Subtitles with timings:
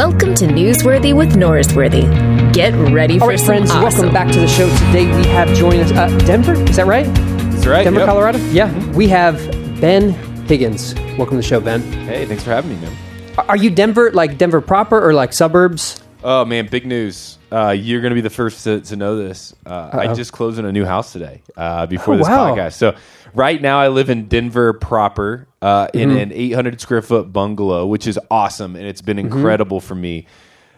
[0.00, 2.54] Welcome to Newsworthy with Norsworthy.
[2.54, 3.82] Get ready for All right, some friends, awesome.
[3.82, 4.66] welcome back to the show.
[4.86, 6.54] Today we have joining us uh, Denver.
[6.54, 7.04] Is that right?
[7.04, 7.84] That's right.
[7.84, 8.08] Denver, yep.
[8.08, 8.38] Colorado.
[8.46, 9.36] Yeah, we have
[9.78, 10.12] Ben
[10.46, 10.94] Higgins.
[11.18, 11.82] Welcome to the show, Ben.
[12.06, 12.96] Hey, thanks for having me, man.
[13.36, 15.99] Are- Are you Denver, like Denver proper, or like suburbs?
[16.22, 17.38] Oh man, big news!
[17.50, 19.54] Uh, you're going to be the first to, to know this.
[19.64, 22.54] Uh, I just closed on a new house today uh, before Oh, this wow.
[22.54, 22.74] podcast.
[22.74, 22.94] So
[23.34, 26.18] right now I live in Denver proper uh, in Mm-hmm.
[26.18, 29.34] an 800 square foot bungalow, which is awesome, and it's been Mm-hmm.
[29.34, 30.26] incredible for me.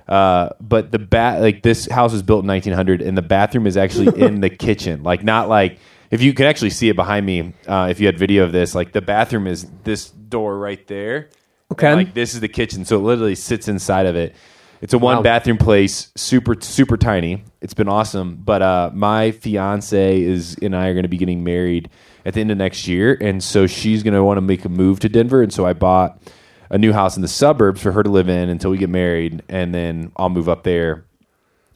[0.06, 3.76] Uh, but the bat, like this house was built in 1900, and the bathroom is
[3.76, 5.02] actually in the kitchen.
[5.02, 5.78] Like not like
[6.12, 7.52] if you can actually see it behind me.
[7.66, 11.30] Uh, if you had video of this, like the bathroom is this door right there.
[11.72, 11.94] Okay.
[11.94, 14.36] Like this is the kitchen, so it literally sits inside of it.
[14.82, 15.22] It's a one Wow.
[15.22, 17.44] bathroom place, super super tiny.
[17.60, 18.36] It's been awesome.
[18.44, 21.88] But uh, my fiance is and I are going to be getting married
[22.26, 24.68] at the end of next year, and so she's going to want to make a
[24.68, 26.20] move to Denver, and so I bought
[26.68, 29.42] a new house in the suburbs for her to live in until we get married,
[29.48, 31.04] and then I'll move up there.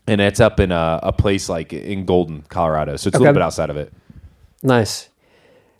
[0.09, 3.23] And it's up in a, a place like in Golden, Colorado, so it's a Okay.
[3.25, 3.93] little bit outside of it.
[4.62, 5.09] Nice.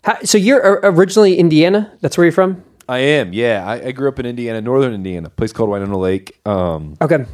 [0.03, 1.91] How, so you're uh, originally Indiana.
[2.01, 2.63] That's where you're from.
[2.89, 3.63] I am, yeah.
[3.65, 6.39] I, I grew up in Indiana, northern Indiana, a place called Winona Lake.
[6.45, 7.25] Um, Okay.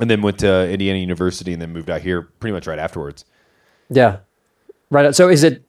[0.00, 3.24] and then went to Indiana University and then moved out here pretty much right afterwards.
[3.90, 4.18] Yeah.
[4.90, 5.14] Right.
[5.14, 5.62] So is it?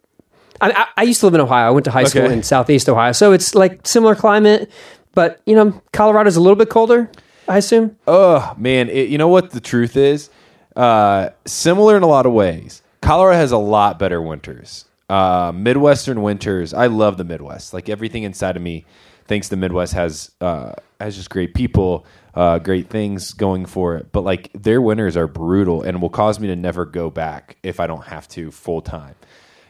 [0.61, 1.67] I, I, I used to live in Ohio.
[1.67, 2.33] I went to high school Okay.
[2.33, 4.71] in Southeast Ohio, so it's like similar climate,
[5.13, 7.09] but you know, Colorado's a little bit colder.
[7.47, 7.97] I assume.
[8.07, 10.29] Oh man, it, you know what the truth is?
[10.75, 12.81] Uh, similar in a lot of ways.
[13.01, 14.85] Colorado has a lot better winters.
[15.11, 16.73] Uh, Midwestern winters.
[16.73, 17.73] I love the Midwest.
[17.73, 18.85] Like everything inside of me
[19.25, 24.13] thinks the Midwest has uh, has just great people, uh, great things going for it.
[24.13, 27.81] But like their winters are brutal and will cause me to never go back if
[27.81, 29.15] I don't have to full time.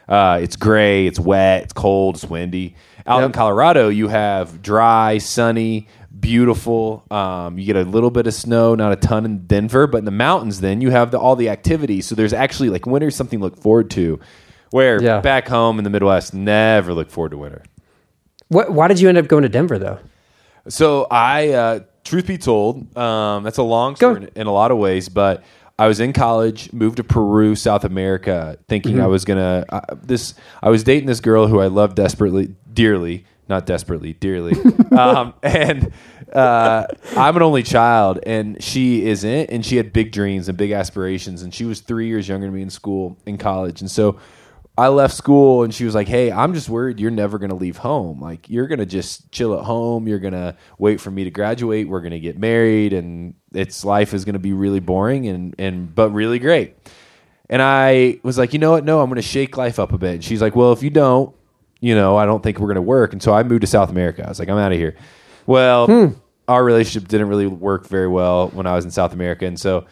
[0.07, 2.75] Uh, it's gray, it's wet, it's cold, it's windy.
[3.07, 5.87] Out in Colorado, you have dry, sunny,
[6.19, 7.03] beautiful.
[7.09, 10.05] Um, you get a little bit of snow, not a ton in Denver, but in
[10.05, 12.05] the mountains, then you have the, all the activities.
[12.05, 14.19] So there's actually like winter's something to look forward to.
[14.71, 15.21] Where Yeah.
[15.21, 17.63] back home in the Midwest, never look forward to winter.
[18.47, 18.71] What?
[18.71, 19.99] Why did you end up going to Denver though?
[20.67, 24.71] So I, uh, truth be told, um, that's a long story in, in a lot
[24.71, 25.43] of ways, but
[25.79, 29.01] I was in college, moved to Peru, South America, thinking Mm-hmm.
[29.03, 30.35] I was gonna uh, this.
[30.61, 34.53] I was dating this girl who I loved desperately, dearly, not desperately, dearly,
[34.91, 35.91] um, and
[36.31, 36.85] uh,
[37.17, 41.41] I'm an only child, and she isn't, and she had big dreams and big aspirations,
[41.41, 44.19] and she was three years younger than me in school, in college, and so.
[44.81, 47.55] I left school and she was like, "Hey, I'm just worried you're never going to
[47.55, 48.19] leave home.
[48.19, 50.07] Like you're going to just chill at home.
[50.07, 51.87] You're going to wait for me to graduate.
[51.87, 55.53] We're going to get married and it's life is going to be really boring and
[55.59, 56.75] and but really great."
[57.47, 58.83] And I was like, "You know what?
[58.83, 60.89] No, I'm going to shake life up a bit." And she's like, "Well, if you
[60.89, 61.35] don't,
[61.79, 63.91] you know, I don't think we're going to work." And so I moved to South
[63.91, 64.25] America.
[64.25, 64.95] I was like, "I'm out of here."
[65.45, 66.07] Well, hmm.
[66.47, 69.85] our relationship didn't really work very well when I was in South America, and so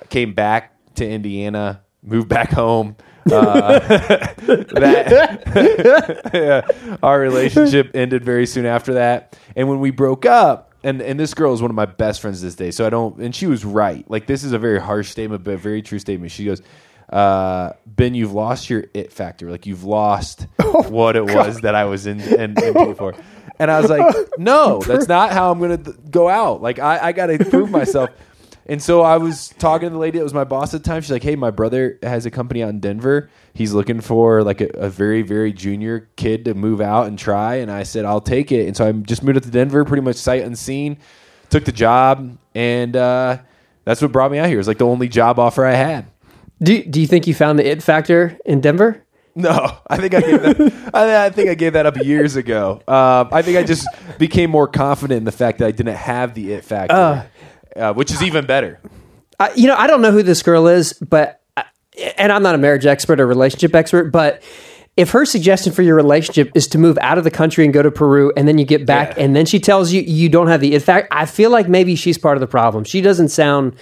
[0.00, 2.94] I came back to Indiana, moved back home.
[3.30, 3.78] Uh,
[4.76, 9.38] that yeah, our relationship ended very soon after that.
[9.54, 12.40] And when we broke up, and and this girl is one of my best friends
[12.42, 13.18] this day, so I don't.
[13.18, 14.08] And she was right.
[14.10, 16.32] Like this is a very harsh statement, but a very true statement.
[16.32, 16.62] She goes.
[17.08, 19.48] Uh, ben, you've lost your it factor.
[19.48, 20.48] Like you've lost
[20.88, 23.14] what it was that I was in, into before.
[23.60, 26.62] And I was like, no, that's not how I'm going to go out.
[26.62, 28.10] Like I, I got to prove myself.
[28.68, 31.00] And so I was talking to the lady that was my boss at the time.
[31.00, 33.30] She's like, "Hey, my brother has a company out in Denver.
[33.54, 37.56] He's looking for like a, a very, very junior kid to move out and try."
[37.56, 40.02] And I said, "I'll take it." And so I just moved up to Denver, pretty
[40.02, 40.98] much sight unseen.
[41.48, 43.38] Took the job, and uh,
[43.84, 44.56] that's what brought me out here.
[44.56, 46.06] It was like the only job offer I had.
[46.60, 49.02] Do Do you think you found the it factor in Denver?
[49.36, 50.90] No, I think I gave that.
[50.94, 52.80] I, think I gave that up years ago.
[52.88, 53.86] Um, I think I just
[54.18, 57.26] became more confident in the fact that I didn't have the it factor, uh,
[57.94, 58.80] which is even better.
[59.38, 61.40] I, you know, I don't know who this girl is, but
[62.18, 64.42] and I'm not a marriage expert or relationship expert, but
[64.96, 67.82] if her suggestion for your relationship is to move out of the country and go
[67.82, 69.24] to Peru, and then you get back, Yeah.
[69.24, 71.96] and then she tells you you don't have the it fact, I feel like maybe
[71.96, 72.84] she's part of the problem.
[72.84, 73.74] She doesn't sound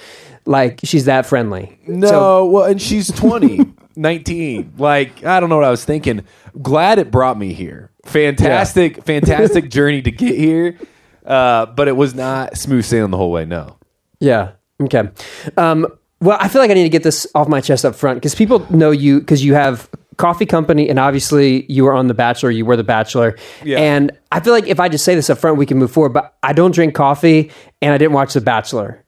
[0.45, 1.79] like she's that friendly.
[1.87, 3.61] No, So- well, and she's 20,
[3.97, 4.73] 19.
[4.77, 6.25] Like, I don't know what I was thinking.
[6.61, 7.91] Glad it brought me here.
[8.05, 10.77] Fantastic, fantastic journey to get here.
[11.25, 13.45] Uh, but it was not smooth sailing the whole way.
[13.45, 13.77] No.
[14.25, 14.53] Yeah.
[14.83, 15.09] Okay.
[15.57, 15.87] Um,
[16.21, 18.35] well, I feel like I need to get this off my chest up front because
[18.35, 22.51] people know you because you have coffee company and obviously you were on The Bachelor.
[22.51, 23.37] You were The Bachelor.
[23.65, 23.79] Yeah.
[23.79, 26.13] And I feel like if I just say this up front, we can move forward.
[26.13, 27.51] But I don't drink coffee
[27.83, 29.05] and I didn't watch The Bachelor.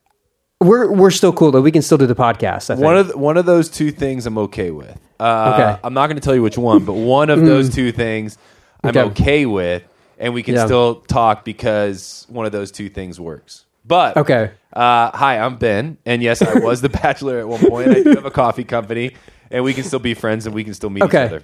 [0.61, 1.61] We're we're still cool though.
[1.61, 2.71] We can still do the podcast.
[2.71, 2.81] I think.
[2.85, 4.99] One of the, one of those two things I'm okay with.
[5.21, 5.81] Uh, Okay.
[5.85, 8.37] I'm not going to tell you which one, but one of those two things
[8.83, 9.01] I'm Okay.
[9.11, 9.83] okay with,
[10.19, 10.65] and we can Yeah.
[10.65, 13.66] still talk because one of those two things works.
[13.87, 14.51] But Okay.
[14.73, 17.91] uh, hi, I'm Ben, and yes, I was the bachelor at one point.
[17.91, 19.15] I do have a coffee company,
[19.51, 21.27] and we can still be friends, and we can still meet Okay.
[21.27, 21.43] each other.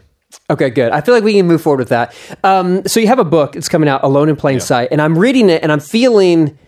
[0.50, 0.92] Okay, good.
[0.92, 2.14] I feel like we can move forward with that.
[2.42, 5.16] Um, so you have a book; it's coming out, "Alone in Plain Sight," and I'm
[5.18, 6.58] reading it, and I'm feeling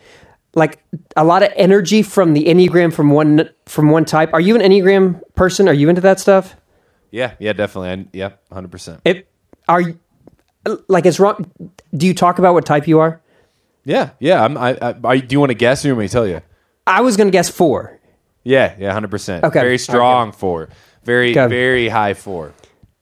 [0.55, 0.81] like
[1.17, 4.33] a lot of energy from the enneagram from one from one type.
[4.35, 5.67] Are you an enneagram person?
[5.69, 6.55] Are you into that stuff?
[7.11, 7.91] Yeah, yeah, definitely.
[7.91, 9.01] I, yeah, hundred percent.
[9.05, 9.29] It
[9.67, 9.83] are
[10.89, 11.51] like it's wrong.
[11.97, 13.21] Do you talk about what type you are?
[13.85, 14.43] Yeah, yeah.
[14.45, 16.27] I'm, I, I, I, do you want to guess or you want me to tell
[16.27, 16.41] you?
[16.87, 17.99] I was going to guess four.
[18.43, 19.45] Yeah, yeah, hundred percent.
[19.45, 19.61] Okay.
[19.61, 20.69] very strong four,
[21.05, 21.47] very Okay.
[21.49, 22.53] very high four.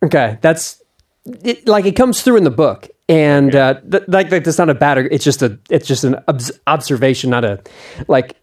[0.04, 0.80] Okay, that's
[1.24, 4.70] it, like it comes through in the book, and uh, th- like, like that's not
[4.70, 4.98] a bad.
[4.98, 7.60] It's just a it's just an obs- observation, not a
[8.06, 8.36] like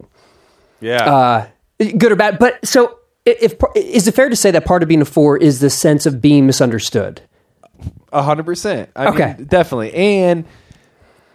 [0.81, 1.47] Yeah, uh,
[1.97, 2.38] good or bad.
[2.38, 5.38] But so, i- if is it fair to say that part of being a four
[5.38, 7.21] is the sense of being misunderstood?
[8.12, 8.89] A hundred percent.
[8.97, 9.36] Okay.
[9.38, 9.94] mean, definitely.
[9.94, 10.44] And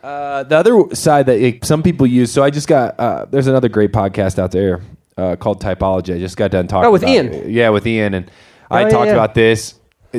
[0.04, 2.30] uh, the other side that like, some people use.
[2.30, 2.98] So I just got.
[3.00, 4.82] Uh, there's another great podcast out there
[5.16, 6.14] uh, called Typology.
[6.14, 6.86] I just got done talking.
[6.88, 7.32] Oh, with about Ian.
[7.32, 7.48] it.
[7.48, 8.30] Yeah, with Ian, and
[8.70, 9.12] I yeah, talked yeah.
[9.12, 9.74] about this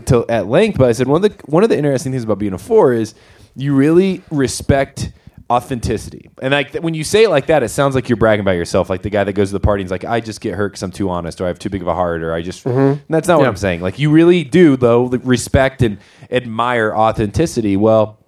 [0.06, 0.78] till at length.
[0.80, 2.94] But I said one of the one of the interesting things about being a four
[2.94, 3.14] is
[3.56, 5.12] you really respect
[5.52, 6.30] authenticity.
[6.42, 8.54] And like th- when you say it like that, it sounds like you're bragging about
[8.54, 8.90] yourself.
[8.90, 10.70] Like the guy that goes to the party and is like, I just get hurt
[10.70, 12.66] because I'm too honest, or I have too big of a heart, or I just.
[12.66, 13.44] And that's not what Mm-hmm.
[13.44, 13.50] Yeah.
[13.50, 13.82] I'm saying.
[13.82, 16.00] Like you really do though respect and
[16.32, 17.78] admire authenticity.
[17.78, 18.20] Well,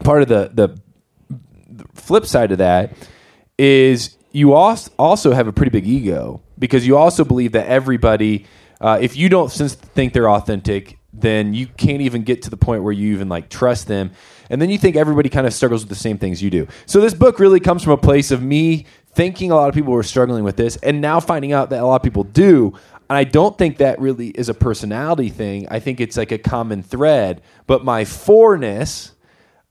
[0.00, 0.80] part of the the
[1.94, 2.92] flip side of that
[3.58, 8.46] is you als- also have a pretty big ego because you also believe that everybody,
[8.80, 12.82] uh, if you don't think they're authentic, then you can't even get to the point
[12.82, 14.12] where you even like trust them.
[14.48, 16.66] And then you think everybody kind of struggles with the same things you do.
[16.86, 19.92] So this book really comes from a place of me thinking a lot of people
[19.92, 22.72] were struggling with this and now finding out that a lot of people do.
[23.08, 25.66] And I don't think that really is a personality thing.
[25.68, 27.42] I think it's like a common thread.
[27.66, 29.12] But my fourness,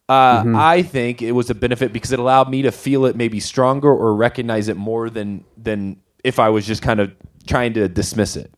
[0.09, 3.39] uh, I think it was a benefit because it allowed me to feel it maybe
[3.39, 7.11] stronger or recognize it more than than if I was just kind of
[7.45, 8.51] trying to dismiss it.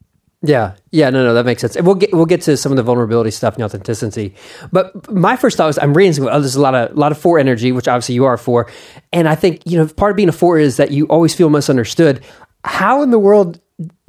[0.44, 1.76] Yeah, yeah, no, no, that makes sense.
[1.76, 4.34] And we'll get we'll get to some of the vulnerability stuff and authenticity.
[4.72, 7.18] But my first thought was I'm reading some, oh, there's a lot of lot of
[7.18, 8.72] four energy, which obviously you are four,
[9.12, 11.50] and I think you know part of being a four is that you always feel
[11.50, 12.24] misunderstood.
[12.64, 13.60] How in the world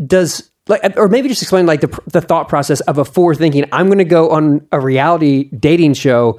[0.06, 3.64] does like, or maybe just explain like the the thought process of a four thinking
[3.72, 6.38] I'm going to go on a reality dating show.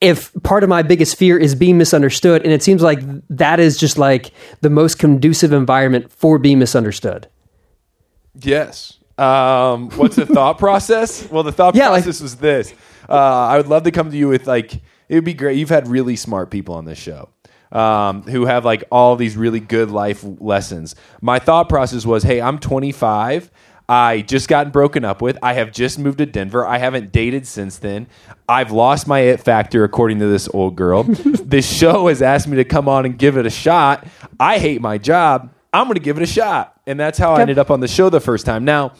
[0.00, 2.98] If part of my biggest fear is being misunderstood, and it seems like
[3.30, 7.28] that is just like the most conducive environment for being misunderstood.
[8.34, 8.98] Yes.
[9.18, 11.28] Um, what's the thought process?
[11.30, 12.74] Well, the thought Yeah, like- process was this.
[13.08, 14.74] Uh, I would love to come to you with like
[15.08, 15.56] it would be great.
[15.56, 17.28] You've had really smart people on this show
[17.70, 20.94] um, who have like all these really good life lessons.
[21.22, 23.50] My thought process was, hey, I'm 25.
[23.88, 25.38] I just gotten broken up with.
[25.42, 26.66] I have just moved to Denver.
[26.66, 28.08] I haven't dated since then.
[28.48, 31.02] I've lost my it factor, according to this old girl.
[31.04, 34.06] this show has asked me to come on and give it a shot.
[34.40, 35.50] I hate my job.
[35.72, 36.80] I'm going to give it a shot.
[36.86, 38.64] And that's how I ended up on the show the first time.
[38.64, 38.92] Now,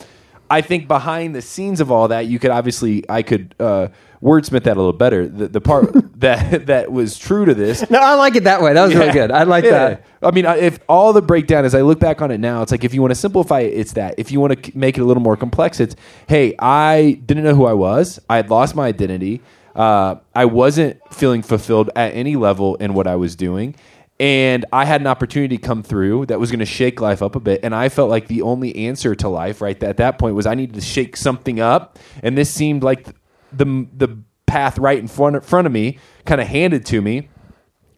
[0.51, 3.89] I think behind the scenes of all that, you could obviously, I could uh,
[4.23, 5.27] wordsmith that a little better.
[5.29, 8.73] The, the part that that was true to this No, I like it that way.
[8.73, 9.31] That was really good.
[9.31, 9.71] I like Yeah.
[9.89, 10.07] that.
[10.23, 12.85] I mean, if all the breakdown as I look back on it now, it's like
[12.85, 14.15] if you want to simplify it, it's that.
[14.19, 15.97] If you want to make it a little more complex, it's
[16.29, 18.19] hey, I didn't know who I was.
[18.29, 19.41] I had lost my identity.
[19.75, 23.75] Uh, I wasn't feeling fulfilled at any level in what I was doing.
[24.19, 27.41] And I had an opportunity come through that was going to shake life up a
[27.41, 27.61] bit.
[27.63, 30.55] And I felt like the only answer to life, right at that point, was I
[30.55, 31.99] needed to shake something up.
[32.23, 33.09] And this seemed like
[33.53, 37.29] the the path right in front front of me, kind of handed to me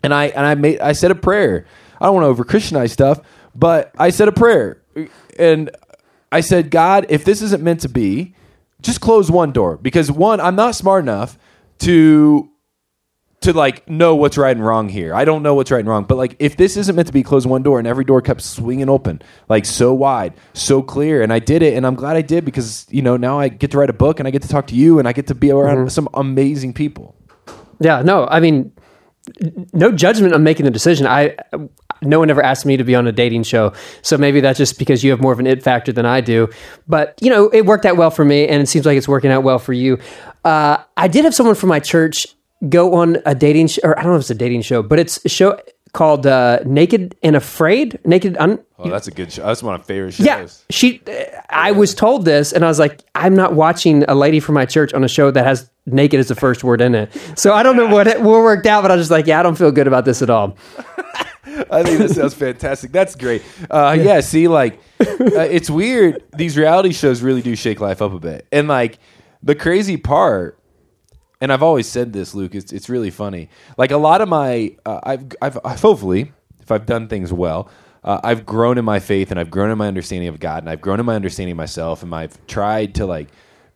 [0.02, 1.66] and I and I made I said a prayer.
[2.00, 3.20] I don't want to over Christianize stuff,
[3.54, 4.82] but I said a prayer,
[5.38, 5.70] and
[6.30, 8.34] I said, God, if this isn't meant to be,
[8.80, 11.38] just close one door because one, I'm not smart enough
[11.80, 12.50] to
[13.40, 15.14] to like know what's right and wrong here.
[15.14, 17.22] I don't know what's right and wrong, but like if this isn't meant to be,
[17.22, 21.32] close one door, and every door kept swinging open, like so wide, so clear, and
[21.32, 23.78] I did it, and I'm glad I did because you know now I get to
[23.78, 25.50] write a book and I get to talk to you and I get to be
[25.50, 27.14] around some amazing people.
[27.80, 28.72] Yeah, no, I mean,
[29.72, 31.06] no judgment on making the decision.
[31.06, 31.36] I,
[32.02, 34.80] no one ever asked me to be on a dating show, so maybe that's just
[34.80, 36.48] because you have more of an it factor than I do.
[36.88, 39.30] But you know, it worked out well for me, and it seems like it's working
[39.30, 39.98] out well for you.
[40.44, 42.26] Uh, I did have someone from my church
[42.68, 44.98] go on a dating, sh- or I don't know if it's a dating show, but
[44.98, 45.58] it's a show
[45.92, 47.98] called uh, Naked and Afraid.
[48.04, 49.42] Naked, un- Oh, that's a good show.
[49.44, 50.24] That's one of my favorite shows.
[50.26, 51.02] yeah, she.
[51.50, 54.66] I was told this, and I was like, I'm not watching a lady from my
[54.66, 57.10] church on a show that has naked as the first word in it.
[57.36, 59.40] So I don't know what it what worked out, but I was just like, yeah,
[59.40, 60.56] I don't feel good about this at all.
[61.70, 62.92] I think that sounds fantastic.
[62.92, 63.42] That's great.
[63.70, 64.20] Uh, yeah.
[64.20, 66.22] see, like, uh, it's weird.
[66.36, 68.46] These reality shows really do shake life up a bit.
[68.52, 68.98] And, like,
[69.42, 70.57] the crazy part,
[71.40, 73.48] and I've always said this, Luke, it's, it's really funny.
[73.76, 76.32] Like, a lot of my, uh, I've, I've, I've hopefully
[76.68, 77.70] if I've done things well,
[78.04, 80.68] uh, I've grown in my faith and I've grown in my understanding of God and
[80.68, 83.28] I've grown in my understanding of myself and I've tried to like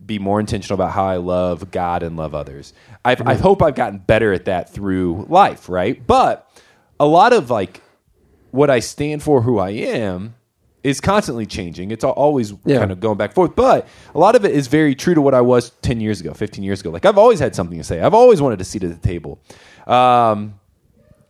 [0.05, 2.75] be more intentional about how I love God and love others.
[3.03, 6.07] I've, I hope I've gotten better at that through life, right?
[6.07, 6.47] But
[7.01, 7.81] a lot of like
[8.51, 10.35] what I stand for, who I am,
[10.85, 11.91] is constantly changing.
[11.91, 12.79] It's always Yeah.
[12.79, 13.55] kind of going back and forth.
[13.55, 16.35] But a lot of it is very true to what I was 10 years ago,
[16.35, 16.91] 15 years ago.
[16.91, 18.01] Like I've always had something to say.
[18.01, 19.39] I've always wanted a seat at the table.
[19.87, 20.55] Um,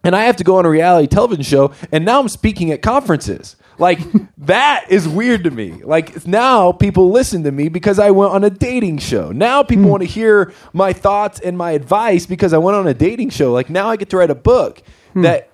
[0.04, 2.82] and I have to go on a reality television show, and now I'm speaking at
[2.82, 3.54] conferences.
[3.78, 4.00] Like
[4.38, 5.80] that is weird to me.
[5.85, 9.30] Like now people listen to me because I went on a dating show.
[9.32, 12.94] Now people want to hear my thoughts and my advice because I went on a
[12.94, 13.52] dating show.
[13.52, 14.82] Like now I get to write a book
[15.14, 15.50] that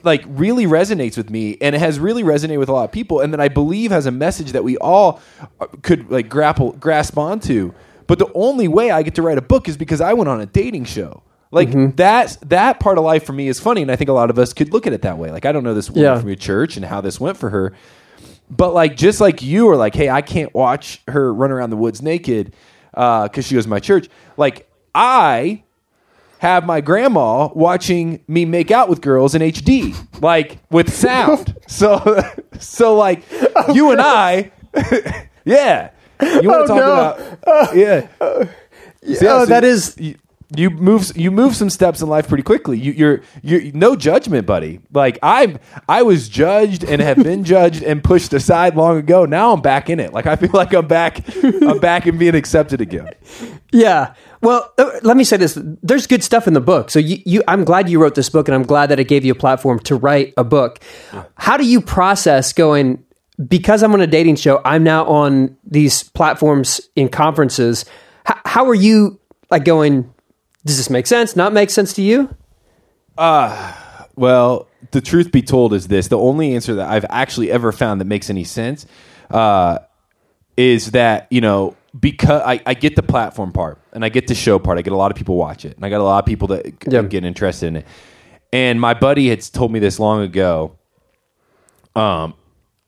[0.00, 2.92] it, like really resonates with me and it has really resonated with a lot of
[2.92, 5.20] people and that I believe has a message that we all
[5.60, 7.72] uh, could like grapple grasp onto.
[8.06, 10.40] But the only way I get to write a book is because I went on
[10.40, 11.22] a dating show.
[11.52, 14.30] Like that's that part of life for me is funny, and I think a lot
[14.30, 15.32] of us could look at it that way.
[15.32, 16.18] Like I don't know this woman Yeah.
[16.18, 17.72] from your church and how this went for her,
[18.48, 21.76] but like just like you are like, hey, I can't watch her run around the
[21.76, 22.54] woods naked
[22.92, 24.08] because she goes to my church.
[24.36, 25.64] Like I
[26.40, 31.54] have my grandma watching me make out with girls in HD, like with sound.
[31.68, 32.22] so,
[32.58, 33.22] so like
[33.74, 34.50] you and I,
[35.44, 35.90] yeah.
[36.22, 37.36] You want to Oh, talk no.
[37.42, 38.08] about yeah.
[38.20, 39.96] Uh, oh, so, oh, that is-
[40.54, 42.78] you, you move you move some steps in life pretty quickly.
[42.78, 44.80] You, you're you're no judgment, buddy.
[44.92, 49.24] Like I'm I was judged and have been judged and pushed aside long ago.
[49.24, 50.12] Now I'm back in it.
[50.12, 53.08] Like I feel like I'm back I'm back and being accepted again.
[53.72, 54.14] Yeah.
[54.42, 56.90] Well, uh, let me say this: there's good stuff in the book.
[56.90, 59.24] So you, you, I'm glad you wrote this book, and I'm glad that it gave
[59.24, 60.82] you a platform to write a book.
[61.34, 63.04] How do you process going?
[63.46, 67.84] Because I'm on a dating show, I'm now on these platforms in conferences.
[68.24, 69.18] How, how are you
[69.50, 70.12] like going?
[70.64, 71.36] Does this make sense?
[71.36, 72.34] Not make sense to you?
[74.16, 78.00] Well, the truth be told is this: the only answer that I've actually ever found
[78.00, 78.86] that makes any sense
[79.30, 79.78] uh,
[80.56, 84.34] is that you know because I, I get the platform part and I get the
[84.34, 84.78] show part.
[84.78, 86.48] I get a lot of people watch it, and I got a lot of people
[86.48, 87.02] that Yeah.
[87.02, 87.86] get interested in it.
[88.52, 90.76] And my buddy had told me this long ago.
[91.96, 92.34] Um,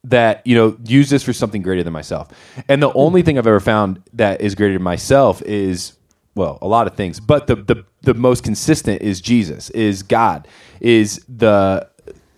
[0.04, 2.28] that you know use this for something greater than myself.
[2.68, 5.92] And the only thing I've ever found that is greater than myself is
[6.34, 10.48] well, a lot of things, but the the the most consistent is Jesus, is God,
[10.80, 11.88] is the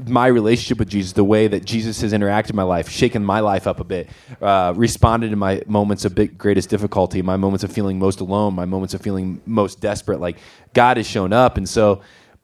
[0.07, 3.41] my relationship with Jesus, the way that Jesus has interacted in my life, shaken my
[3.41, 4.09] life up a bit,
[4.43, 8.55] uh, responded in my moments of big, greatest difficulty, my moments of feeling most alone,
[8.55, 10.21] my moments of feeling most desperate.
[10.21, 10.39] Like
[10.73, 12.03] God has shown up, and so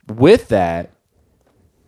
[0.09, 0.93] with that,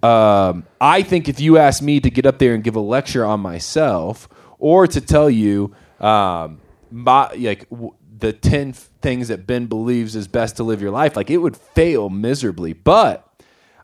[0.02, 3.24] um, I think if you ask me to get up there and give a lecture
[3.24, 4.28] on myself,
[4.58, 10.16] or to tell you um, my like w- the ten f- things that Ben believes
[10.16, 12.72] is best to live your life, like it would fail miserably.
[12.72, 13.28] But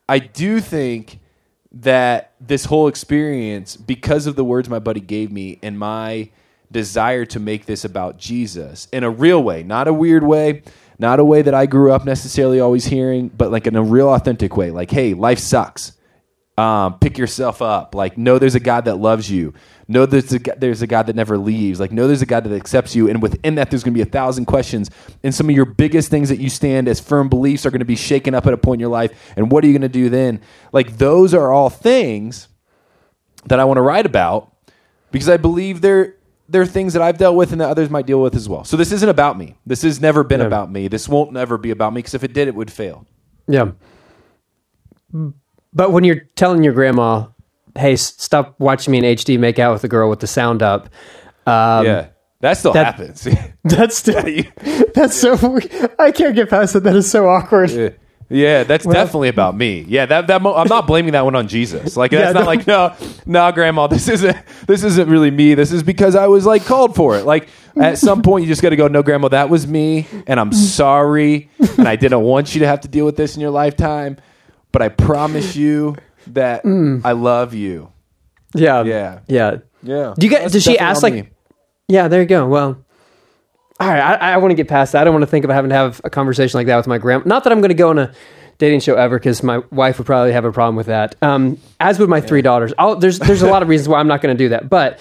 [0.09, 1.19] I do think
[1.73, 6.31] that this whole experience, because of the words my buddy gave me and my
[6.71, 10.63] desire to make this about Jesus in a real way, not a weird way,
[10.99, 14.09] not a way that I grew up necessarily always hearing, but like in a real
[14.09, 14.71] authentic way.
[14.71, 15.93] Like, hey, life sucks.
[16.59, 17.95] Um, pick yourself up.
[17.95, 19.55] Like, know there's a God that loves you.
[19.87, 21.79] Know there's a, there's a God that never leaves.
[21.79, 23.09] Like, know there's a God that accepts you.
[23.09, 24.91] And within that, there's going to be a thousand questions.
[25.23, 27.85] And some of your biggest things that you stand as firm beliefs are going to
[27.85, 29.33] be shaken up at a point in your life.
[29.37, 30.41] And what are you going to do then?
[30.73, 32.49] Like, those are all things
[33.47, 34.53] that I want to write about
[35.13, 36.17] because I believe they're
[36.49, 38.65] they're things that I've dealt with and that others might deal with as well.
[38.65, 39.55] So this isn't about me.
[39.67, 40.89] This has never been about me.
[40.89, 43.07] This won't never be about me because if it did, it would fail.
[43.47, 43.73] Yeah.
[45.73, 47.27] But when you're telling your grandma,
[47.77, 50.89] "Hey, stop watching me in HD make out with a girl with the sound up,"
[51.47, 52.07] um, yeah,
[52.41, 53.29] that still that- happens.
[53.65, 54.23] that's still
[54.95, 55.59] that's so.
[55.99, 56.81] I can't get past it.
[56.85, 57.71] That is so awkward.
[57.71, 57.91] Yeah.
[58.31, 59.87] Yeah, that's definitely about me.
[59.89, 61.97] Yeah, that that mo- I'm not blaming that one on Jesus.
[61.97, 62.47] Like that's Yeah, not no.
[62.47, 62.95] like no,
[63.25, 65.55] no, Grandma, this isn't this isn't really me.
[65.55, 67.25] This is because I was like called for it.
[67.25, 68.87] Like at some point, you just got to go.
[68.87, 71.49] No, Grandma, that was me, and I'm sorry,
[71.79, 74.19] and I didn't want you to have to deal with this in your lifetime.
[74.73, 75.97] But I promise you
[76.29, 77.93] that I love you.
[78.55, 79.21] Yeah, Yeah.
[79.27, 79.57] yeah.
[79.83, 80.15] Yeah.
[80.19, 80.43] Do you get?
[80.43, 81.25] That's Does she definitely ask on like?
[81.27, 81.31] me.
[81.89, 82.47] Yeah, there you go.
[82.49, 82.85] Well,
[83.81, 84.01] all right.
[84.01, 85.01] I, I want to get past that.
[85.01, 86.99] I don't want to think about having to have a conversation like that with my
[86.99, 87.23] grandma.
[87.27, 88.13] Not that I'm going to go on a
[88.59, 91.15] dating show ever, because my wife would probably have a problem with that.
[91.23, 92.73] Um, as would my three daughters.
[92.77, 94.69] I'll, there's there's a lot of reasons why I'm not going to do that.
[94.69, 94.99] But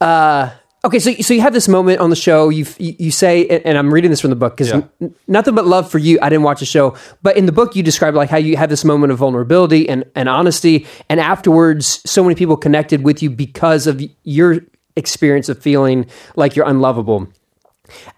[0.00, 0.50] uh,
[0.84, 2.48] okay, so so you have this moment on the show.
[2.48, 5.08] You you, say, and I'm reading this from the book because Yeah.
[5.26, 6.18] nothing but love for you.
[6.22, 8.70] I didn't watch the show, but in the book you describe like how you had
[8.70, 13.30] this moment of vulnerability and, and honesty, and afterwards, so many people connected with you
[13.30, 14.60] because of your
[14.96, 16.06] experience of feeling
[16.36, 17.28] like you're unlovable.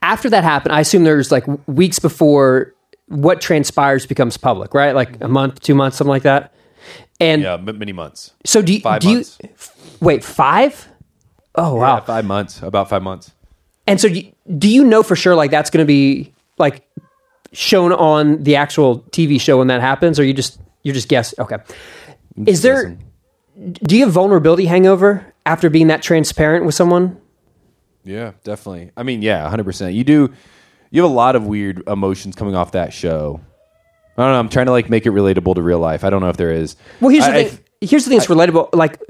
[0.02, 2.74] After that happened, I assume there's like weeks before
[3.06, 4.94] what transpires becomes public, right?
[4.94, 5.32] Like a mm-hmm.
[5.32, 6.52] month, two months, something like that.
[7.20, 8.32] And Yeah, many months.
[8.44, 9.24] so do you, Five do you
[10.00, 10.88] wait five?
[11.54, 11.96] Oh wow!
[11.96, 12.62] Yeah, five months.
[12.62, 13.32] About five months.
[13.86, 16.88] And so, do you know for sure like that's going to be like
[17.52, 21.34] shown on the actual TV show when that happens, or you just you're just guess?
[21.38, 21.56] Okay.
[22.46, 22.96] Is there?
[23.70, 27.20] Do you have vulnerability hangover after being that transparent with someone?
[28.04, 28.90] Yeah, definitely.
[28.96, 29.94] I mean, yeah, hundred percent.
[29.94, 30.32] You do.
[30.90, 33.40] You have a lot of weird emotions coming off that show.
[34.16, 34.38] I don't know.
[34.38, 36.04] I'm trying to like make it relatable to real life.
[36.04, 36.76] I don't know if there is.
[37.00, 37.64] Well, here's the I- I- thing.
[37.80, 38.70] here's the thing that's relatable.
[38.74, 39.00] Like,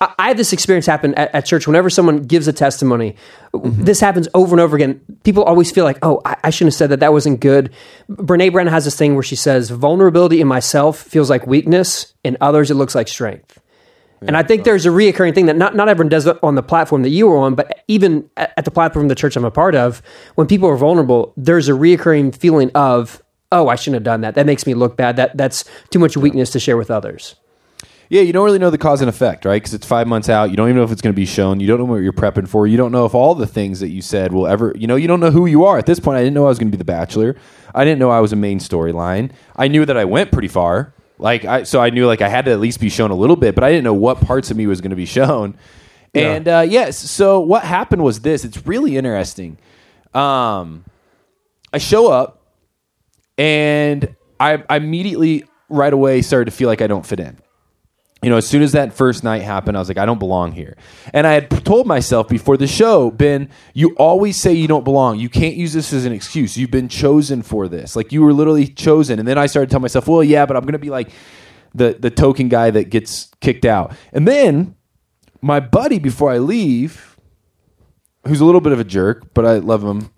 [0.00, 1.66] I, I have this experience happen at, at church.
[1.66, 3.16] Whenever someone gives a testimony,
[3.52, 3.82] Mm-hmm.
[3.82, 5.00] this happens over and over again.
[5.24, 7.00] People always feel like, oh, I, I shouldn't have said that.
[7.00, 7.72] That wasn't good.
[8.08, 12.14] Brene Brown has this thing where she says, vulnerability in myself feels like weakness.
[12.22, 13.60] In others, it looks like strength.
[14.22, 16.62] And I think there's a reoccurring thing that not, not everyone does it on the
[16.62, 19.50] platform that you were on, but even at, at the platform the church I'm a
[19.50, 20.02] part of,
[20.34, 24.34] when people are vulnerable, there's a reoccurring feeling of, oh, I shouldn't have done that.
[24.34, 25.16] That makes me look bad.
[25.16, 27.34] That that's too much weakness to share with others.
[28.10, 29.62] Yeah, you don't really know the cause and effect, right?
[29.62, 30.50] Because it's five months out.
[30.50, 31.60] You don't even know if it's going to be shown.
[31.60, 32.66] You don't know what you're prepping for.
[32.66, 35.06] You don't know if all the things that you said will ever, you know, you
[35.06, 35.78] don't know who you are.
[35.78, 37.36] At this point, I didn't know I was going to be the Bachelor.
[37.72, 39.30] I didn't know I was a main storyline.
[39.54, 40.92] I knew that I went pretty far.
[41.18, 43.36] Like, I, so I knew like I had to at least be shown a little
[43.36, 45.56] bit, but I didn't know what parts of me was going to be shown.
[46.12, 48.44] And uh, yes, so what happened was this.
[48.44, 49.56] It's really interesting.
[50.14, 50.84] Um,
[51.72, 52.42] I show up
[53.38, 57.38] and I, I immediately right away started to feel like I don't fit in.
[58.22, 60.52] You know, as soon as that first night happened, I was like, I don't belong
[60.52, 60.76] here.
[61.14, 65.18] And I had told myself before the show, Ben, you always say you don't belong.
[65.18, 66.56] You can't use this as an excuse.
[66.58, 67.96] You've been chosen for this.
[67.96, 69.18] Like you were literally chosen.
[69.18, 71.10] And then I started telling myself, well, yeah, but I'm going to be like
[71.74, 73.94] the the token guy that gets kicked out.
[74.12, 74.74] And then
[75.40, 77.18] my buddy, before I leave,
[78.26, 80.10] who's a little bit of a jerk, but I love him,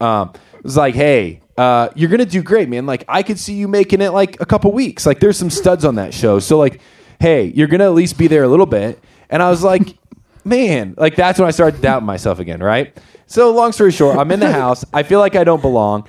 [0.00, 0.32] um,
[0.62, 2.86] was like, hey, uh, you're gonna do great, man.
[2.86, 5.06] Like I could see you making it like a couple weeks.
[5.06, 6.38] Like there's some studs on that show.
[6.40, 6.80] So like,
[7.24, 9.02] hey, you're gonna at least be there a little bit.
[9.30, 9.96] And I was like,
[10.44, 12.94] man, like that's when I started doubting myself again, right?
[13.26, 14.84] So long story short, I'm in the house.
[14.92, 16.06] I feel like I don't belong.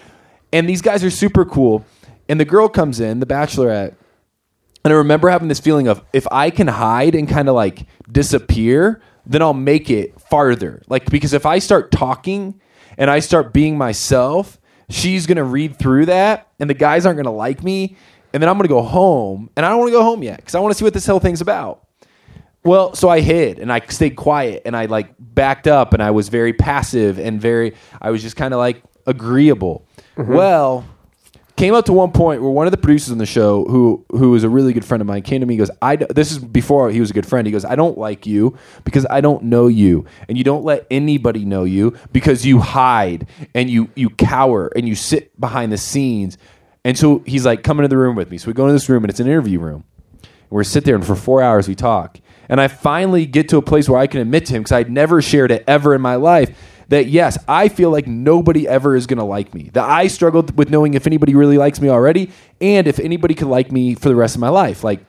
[0.52, 1.86] And these guys are super cool.
[2.28, 3.96] And the girl comes in, the bachelorette,
[4.84, 7.88] and I remember having this feeling of if I can hide and kind of like
[8.12, 10.82] disappear, then I'll make it farther.
[10.90, 12.60] Like, because if I start talking
[12.98, 17.18] and I start being myself, she's going to read through that and the guys aren't
[17.18, 17.96] going to like me.
[18.36, 20.36] And then I'm going to go home and I don't want to go home yet
[20.36, 21.88] because I want to see what this whole thing's about.
[22.66, 26.12] Well, so I hid and I stayed quiet and I like backed up and I
[26.12, 29.88] was very passive and very, I was just kind of like agreeable.
[30.18, 30.34] Mm-hmm.
[30.34, 30.86] Well,
[31.56, 34.32] came up to one point where one of the producers on the show who who
[34.32, 36.40] was a really good friend of mine came to me and goes "I this is
[36.40, 39.44] before he was a good friend he goes i don't like you because i don't
[39.44, 44.10] know you and you don't let anybody know you because you hide and you you
[44.10, 46.38] cower and you sit behind the scenes
[46.86, 48.38] and so he's like come into the room with me.
[48.38, 49.84] So we go into this room and it's an interview room.
[50.50, 52.20] We're sit there and for four hours we talk.
[52.48, 54.92] And i finally get to a place where i can admit to him because i'd
[54.92, 56.56] never shared it ever in my life
[56.90, 59.72] that yes i feel like nobody ever is going to like me.
[59.74, 62.30] That i struggled with knowing if anybody really likes me already
[62.62, 64.84] and if anybody could like me for the rest of my life.
[64.84, 65.04] Like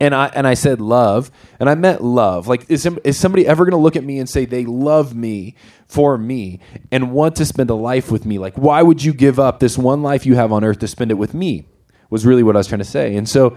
[0.00, 2.48] and I and I said love, and I meant love.
[2.48, 5.54] Like, is is somebody ever going to look at me and say they love me
[5.86, 8.38] for me and want to spend a life with me?
[8.38, 11.10] Like, why would you give up this one life you have on earth to spend
[11.10, 11.66] it with me?
[12.10, 13.16] Was really what I was trying to say.
[13.16, 13.56] And so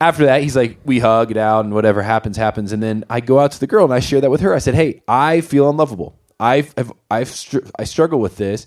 [0.00, 2.72] after that, he's like, we hug it out, and whatever happens, happens.
[2.72, 4.54] And then I go out to the girl and I share that with her.
[4.54, 6.18] I said, hey, I feel unlovable.
[6.38, 8.66] I've I've, I've str- I struggle with this,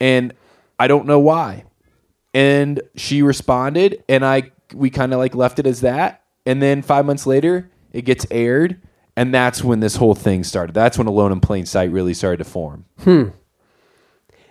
[0.00, 0.34] and
[0.78, 1.64] I don't know why
[2.34, 6.82] and she responded and i we kind of like left it as that and then
[6.82, 8.80] five months later it gets aired
[9.16, 12.38] and that's when this whole thing started that's when alone in plain sight really started
[12.38, 13.28] to form Hmm.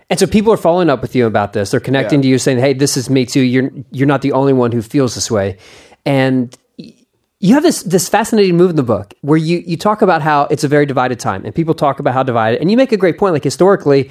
[0.10, 1.72] And so people are following up with you about this.
[1.72, 2.24] They're connecting Yeah.
[2.24, 3.42] to you, saying, "Hey, this is me too.
[3.42, 5.58] You're you're not the only one who feels this way."
[6.06, 6.56] And
[7.40, 10.44] you have this this fascinating move in the book where you you talk about how
[10.50, 12.62] it's a very divided time, and people talk about how divided.
[12.62, 13.34] And you make a great point.
[13.34, 14.10] Like historically,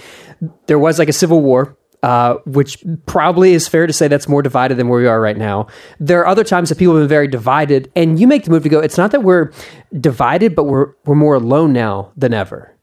[0.67, 1.79] there was like a civil war.
[2.03, 5.37] Uh, which probably is fair to say that's more divided than where we are right
[5.37, 5.67] now.
[5.99, 8.63] There are other times that people have been very divided, and you make the move
[8.63, 8.79] to go.
[8.81, 9.51] It's not that we're
[9.99, 12.77] divided, but we're we're more alone now than ever.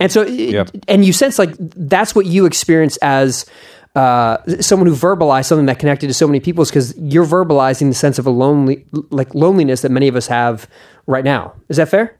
[0.00, 0.70] And so, Yep.
[0.88, 3.46] and you sense like that's what you experience as
[3.94, 7.88] uh, someone who verbalized something that connected to so many people, is because you're verbalizing
[7.90, 10.66] the sense of a lonely, like loneliness that many of us have
[11.06, 11.52] right now.
[11.68, 12.18] Is that fair?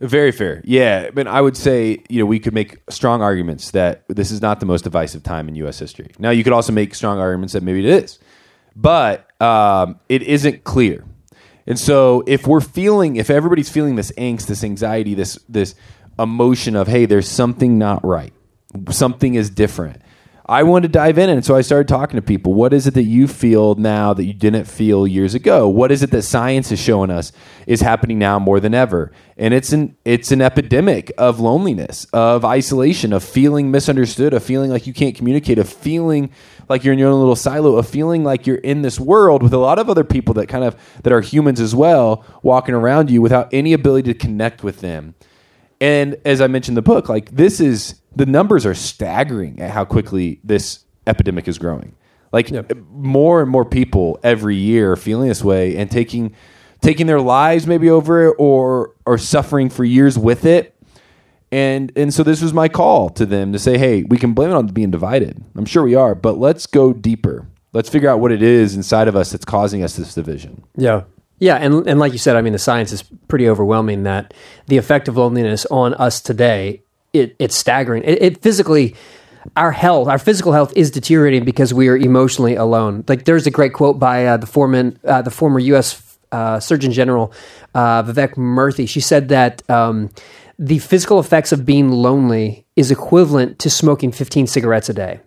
[0.00, 0.60] Very fair.
[0.64, 4.40] Yeah but i would say you know we could make strong arguments that this is
[4.40, 6.10] not the most divisive time in us history.
[6.18, 8.18] Now you could also make strong arguments that maybe it is
[8.76, 11.04] but um, it isn't clear.
[11.66, 15.74] And so if we're feeling if everybody's feeling this angst this anxiety this this
[16.18, 18.32] emotion of hey there's something not right
[18.90, 20.00] something is different
[20.46, 22.52] I wanted to dive in, and so I started talking to people.
[22.52, 25.66] What is it that you feel now that you didn't feel years ago?
[25.66, 27.32] What is it that science is showing us
[27.66, 29.10] is happening now more than ever?
[29.38, 34.70] And it's an it's an epidemic of loneliness, of isolation, of feeling misunderstood, of feeling
[34.70, 36.30] like you can't communicate, of feeling
[36.68, 39.54] like you're in your own little silo, of feeling like you're in this world with
[39.54, 43.10] a lot of other people that kind of that are humans as well, walking around
[43.10, 45.14] you without any ability to connect with them.
[45.80, 49.70] And as I mentioned in the book, like this is the numbers are staggering at
[49.70, 51.94] how quickly this epidemic is growing.
[52.32, 52.50] Like
[52.90, 56.34] more and more people every year are feeling this way and taking
[56.80, 60.76] taking their lives maybe over it or or suffering for years with it.
[61.52, 64.50] And and so this was my call to them to say, hey, we can blame
[64.50, 65.44] it on being divided.
[65.54, 67.46] I'm sure we are, but let's go deeper.
[67.72, 70.64] Let's figure out what it is inside of us that's causing us this division.
[70.76, 71.04] Yeah.
[71.40, 74.32] Yeah, and and like you said, I mean, the science is pretty overwhelming that
[74.68, 76.83] the effect of loneliness on us today,
[77.14, 78.02] it, it's staggering.
[78.04, 78.94] It, it physically,
[79.56, 83.04] our health, our physical health is deteriorating because we are emotionally alone.
[83.08, 86.18] Like there's a great quote by uh, the former uh, the former U.S.
[86.32, 87.32] Uh, Surgeon General
[87.74, 88.88] uh, Vivek Murthy.
[88.88, 90.10] She said that um,
[90.58, 95.20] the physical effects of being lonely is equivalent to smoking 15 cigarettes a day,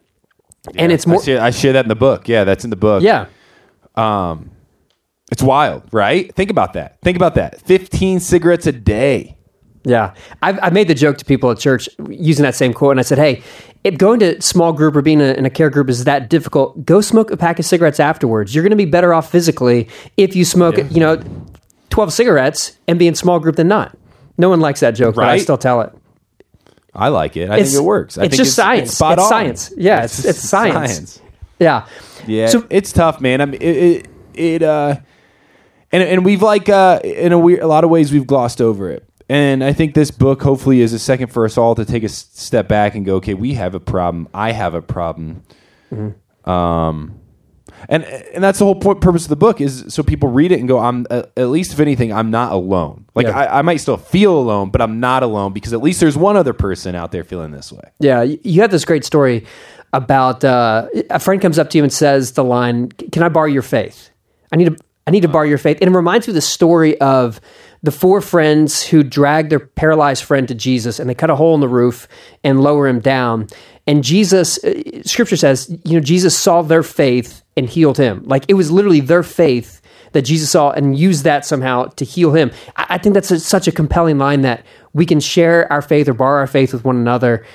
[0.76, 1.22] and it's more.
[1.22, 2.28] I share, I share that in the book.
[2.28, 3.04] Yeah, that's in the book.
[3.04, 3.28] Yeah,
[5.32, 6.34] It's wild, right?
[6.36, 7.00] Think about that.
[7.02, 7.62] Think about that.
[7.62, 9.37] 15 cigarettes a day.
[9.88, 13.00] Yeah, I've, I made the joke to people at church using that same quote, and
[13.00, 13.42] I said, "Hey,
[13.86, 16.84] if going to small group or being a, in a care group is that difficult,
[16.86, 18.54] go smoke a pack of cigarettes afterwards.
[18.54, 21.24] You're going to be better off physically if you smoke, you know,
[21.90, 23.98] twelve cigarettes and be in small group than not."
[24.38, 25.94] No one likes that joke, but I still tell it.
[26.94, 27.50] I like it.
[27.50, 28.18] I It's- think it works.
[28.18, 28.94] I it's think just science.
[28.94, 29.30] spot It's on.
[29.30, 29.74] science.
[29.78, 31.22] Yeah, it's- it's science.
[31.60, 31.86] Yeah,
[32.28, 33.40] Yeah, So- it's tough, man.
[33.42, 34.96] I mean, it, it, it uh,
[35.92, 38.90] and and we've like uh, in a weird, a lot of ways we've glossed over
[38.92, 39.07] it.
[39.30, 42.06] And I think this book hopefully is a second for us all to take a
[42.06, 44.30] s- step back and go, okay, we have a problem.
[44.34, 45.44] I have a problem.
[46.46, 47.20] Um,
[47.90, 50.60] and and that's the whole point, purpose of the book is so people read it
[50.60, 53.06] and go, I'm uh, at least if anything, I'm not alone.
[53.14, 53.38] Like Yeah.
[53.38, 56.38] I, I might still feel alone, but I'm not alone because at least there's one
[56.38, 57.84] other person out there feeling this way.
[58.00, 59.46] Yeah, you have this great story
[59.94, 63.48] about uh, a friend comes up to you and says the line, "Can I borrow
[63.48, 64.10] your faith?
[64.52, 66.42] I need to, I need to borrow your faith." And it reminds me of the
[66.42, 67.40] story of
[67.84, 71.56] the four friends who drag their paralyzed friend to Jesus, and they cut a hole
[71.56, 72.08] in the roof
[72.44, 73.48] and lower him down.
[73.86, 78.24] And Jesus, uh, Scripture says, you know, Jesus saw their faith and healed him.
[78.26, 82.34] Like it was literally their faith that Jesus saw and used that somehow to heal
[82.34, 82.52] him.
[82.76, 86.14] I, think that's a, such a compelling line that we can share our faith or
[86.14, 87.46] borrow our faith with one another.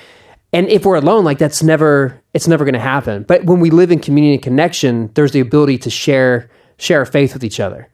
[0.51, 3.23] And if we're alone, like that's never it's never going to happen.
[3.23, 7.05] But when we live in community and connection, there's the ability to share share our
[7.05, 7.89] faith with each other.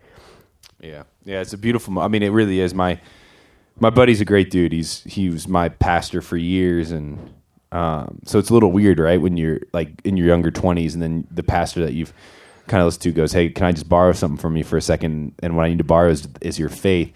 [0.81, 1.93] Yeah, yeah, it's a beautiful.
[1.93, 2.73] mo- I mean, it really is.
[2.73, 2.99] My
[3.79, 4.71] my buddy's a great dude.
[4.71, 7.17] He's he was my pastor for years, and
[7.71, 9.21] um, so it's a little weird, right?
[9.21, 12.13] When you're like in your younger twenties, and then the pastor that you've
[12.67, 14.81] kind of listened to goes, "Hey, can I just borrow something from you for a
[14.81, 15.33] second?
[15.43, 17.11] And what I need to borrow is, is your faith."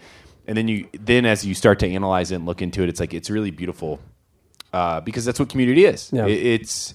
[0.46, 3.00] And then you then as you start to analyze it and look into it, it's
[3.00, 3.98] like it's really beautiful
[4.72, 6.10] uh, because that's what community is.
[6.12, 6.26] Yeah.
[6.26, 6.94] It- it's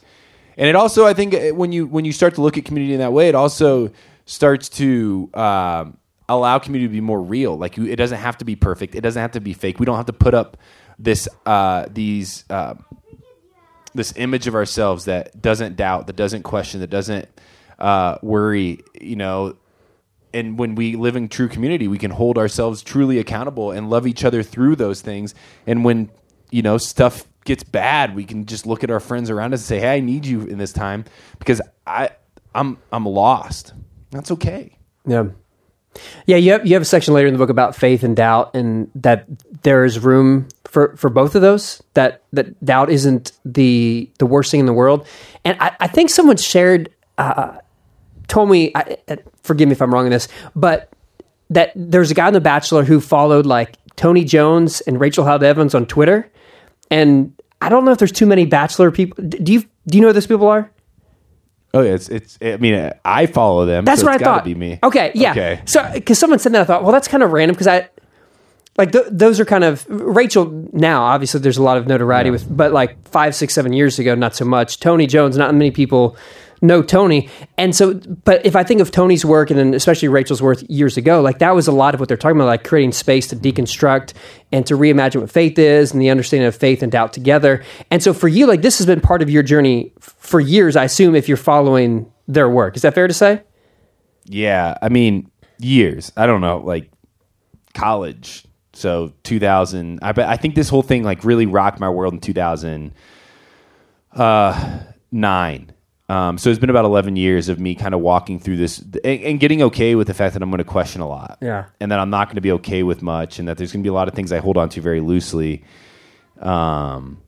[0.57, 2.93] and it also I think uh, when you when you start to look at community
[2.93, 3.91] in that way, it also
[4.25, 5.97] starts to um,
[6.29, 7.57] allow community to be more real.
[7.57, 8.95] Like you, it doesn't have to be perfect.
[8.95, 9.79] It doesn't have to be fake.
[9.79, 10.57] We don't have to put up
[10.97, 12.75] this uh, these uh,
[13.93, 17.27] this image of ourselves that doesn't doubt, that doesn't question, that doesn't
[17.79, 18.79] uh, worry.
[19.01, 19.57] You know,
[20.33, 24.05] and when we live in true community, we can hold ourselves truly accountable and love
[24.05, 25.33] each other through those things.
[25.65, 26.11] And when
[26.51, 29.67] you know stuff gets bad, we can just look at our friends around us and
[29.67, 31.05] say, "Hey, I need you in this time
[31.39, 32.11] because I
[32.53, 33.73] I'm I'm lost."
[34.11, 34.77] That's okay.
[35.07, 35.29] Yeah.
[36.25, 38.55] Yeah, you have you have a section later in the book about faith and doubt,
[38.55, 39.25] and that
[39.63, 41.81] there is room for, for both of those.
[41.95, 45.07] That that doubt isn't the the worst thing in the world.
[45.43, 47.57] And I, I think someone shared uh,
[48.27, 50.89] told me, I, uh, forgive me if I'm wrong in this, but
[51.49, 55.43] that there's a guy in The Bachelor who followed like Tony Jones and Rachel Held
[55.43, 56.31] Evans on Twitter,
[56.91, 59.23] and I don't know if there's too many Bachelor people.
[59.23, 60.71] Do you do you know who those people are?
[61.73, 62.37] Oh yeah, it's it's.
[62.41, 63.85] I mean, I follow them.
[63.85, 64.43] That's so what I thought.
[64.43, 64.79] Be me.
[64.81, 65.31] Okay, yeah.
[65.31, 65.61] Okay.
[65.65, 67.89] So because someone said that, I thought, well, that's kind of random because I
[68.77, 71.03] like th- those are kind of Rachel now.
[71.03, 74.35] Obviously, there's a lot of notoriety with, but like five, six, seven years ago, not
[74.35, 74.79] so much.
[74.79, 76.17] Tony Jones, not many people
[76.61, 77.93] know Tony, and so.
[77.93, 81.39] But if I think of Tony's work and then especially Rachel's work years ago, like
[81.39, 84.13] that was a lot of what they're talking about, like creating space to deconstruct
[84.51, 87.63] and to reimagine what faith is and the understanding of faith and doubt together.
[87.91, 90.75] And so for you, like this has been part of your journey for years.
[90.75, 93.41] I assume if you're following their work, is that fair to say?
[94.25, 96.11] Yeah, I mean, years.
[96.15, 96.91] I don't know, like
[97.73, 98.45] college.
[98.73, 99.99] So 2000.
[100.01, 100.09] I.
[100.09, 102.93] I think this whole thing like really rocked my world in 2000.
[104.13, 104.79] Uh,
[106.09, 109.21] Um, so it's been about 11 years of me kind of walking through this and,
[109.21, 111.37] and getting okay with the fact that I'm going to question a lot.
[111.39, 111.65] Yeah.
[111.79, 113.87] And that I'm not going to be okay with much and that there's going to
[113.87, 115.63] be a lot of things I hold on to very loosely.
[116.39, 117.21] Um,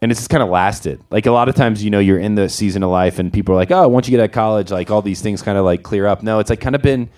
[0.00, 1.02] and it's just kind of lasted.
[1.10, 3.54] Like a lot of times, you know, you're in the season of life and people
[3.54, 5.66] are like, oh, once you get out of college, like all these things kind of
[5.66, 6.22] like clear up.
[6.22, 7.10] No, it's like kind of been,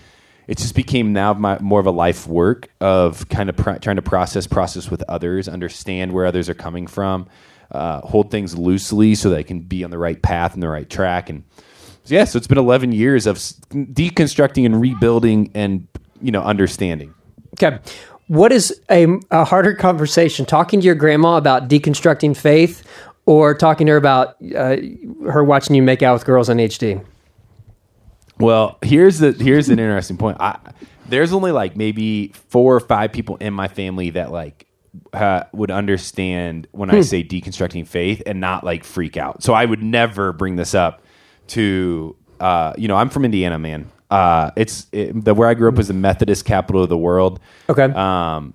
[0.49, 3.97] it just became now my, more of a life work of kind of pr- trying
[3.97, 7.29] to process, process with others, understand where others are coming from,
[7.75, 10.69] uh, hold things loosely so that I can be on the right path and the
[10.69, 11.29] right track.
[11.29, 11.45] And
[12.05, 15.89] so, yeah, so it's been 11 years of deconstructing and rebuilding and,
[16.23, 17.15] you know, understanding.
[17.55, 17.79] Okay.
[18.29, 20.47] What is a, a harder conversation?
[20.47, 22.87] Talking to your grandma about deconstructing faith
[23.27, 24.77] or talking to her about uh,
[25.31, 27.05] her watching you make out with girls on HD?
[28.39, 30.39] Well, here's the here's an interesting point.
[30.41, 30.59] I,
[31.09, 34.67] there's only like maybe four or five people in my family that like
[35.13, 39.43] uh, would understand when I say deconstructing faith and not like freak out.
[39.43, 41.03] So I would never bring this up
[41.49, 43.91] to uh, you know I'm from Indiana, man.
[44.11, 47.41] Uh, it's it, the where I grew up was the Methodist capital of the world.
[47.69, 47.85] Okay.
[47.85, 48.55] Um,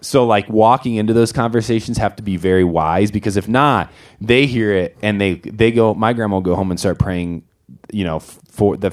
[0.00, 3.90] so like walking into those conversations have to be very wise because if not,
[4.20, 5.94] they hear it and they they go.
[5.94, 7.44] My grandma will go home and start praying,
[7.92, 8.90] you know, for the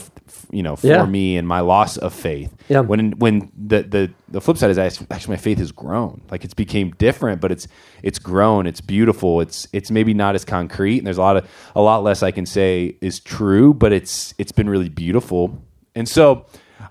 [0.52, 1.06] you know for Yeah.
[1.06, 2.54] me and my loss of faith.
[2.70, 2.82] Yeah.
[2.82, 6.22] When when the the the flip side is actually actually my faith has grown.
[6.32, 7.68] Like it's became different, but it's
[8.04, 8.66] it's grown.
[8.68, 9.42] It's beautiful.
[9.42, 12.32] It's it's maybe not as concrete, and there's a lot of a lot less I
[12.32, 15.62] can say is true, but it's it's been really beautiful.
[15.96, 16.46] And so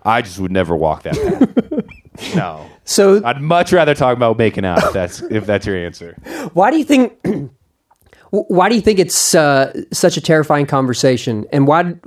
[0.05, 2.35] I just would never walk that path.
[2.35, 2.66] no.
[2.85, 6.14] So I'd much rather talk about making out if that's if that's your answer.
[6.55, 7.12] why do you think?
[8.31, 11.47] Why do you think it's uh, such a terrifying conversation?
[11.53, 11.81] And why?
[11.81, 11.99] And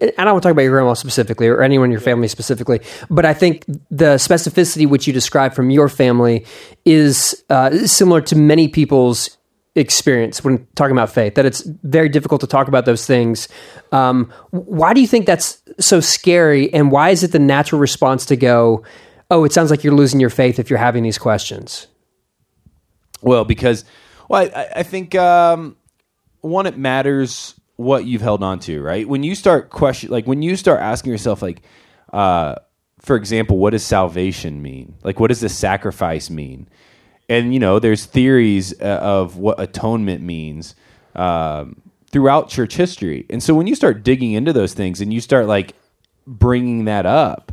[0.00, 2.80] I don't want to talk about your grandma specifically or anyone in your family specifically,
[3.08, 6.44] but I think the specificity which you describe from your family
[6.84, 9.38] is uh, similar to many people's
[9.74, 11.36] experience when talking about faith.
[11.36, 13.48] That it's very difficult to talk about those things.
[13.92, 16.72] Um, why do you think that's so scary?
[16.74, 18.84] And why is it the natural response to go,
[19.30, 21.86] "Oh, it sounds like you're losing your faith if you're having these questions"?
[23.22, 23.84] Well, because
[24.28, 25.76] well, I, I think um,
[26.40, 29.08] one, it matters what you've held on to, right?
[29.08, 31.62] When you start question, like when you start asking yourself, like,
[32.12, 32.56] uh,
[33.00, 34.94] for example, what does salvation mean?
[35.02, 36.68] Like, what does the sacrifice mean?
[37.28, 40.74] And you know, there's theories uh, of what atonement means
[41.14, 41.80] um,
[42.10, 45.46] throughout church history, and so when you start digging into those things and you start
[45.46, 45.74] like
[46.26, 47.52] bringing that up,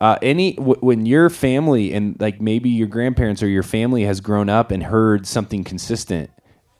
[0.00, 4.20] uh, any w- when your family and like maybe your grandparents or your family has
[4.20, 6.30] grown up and heard something consistent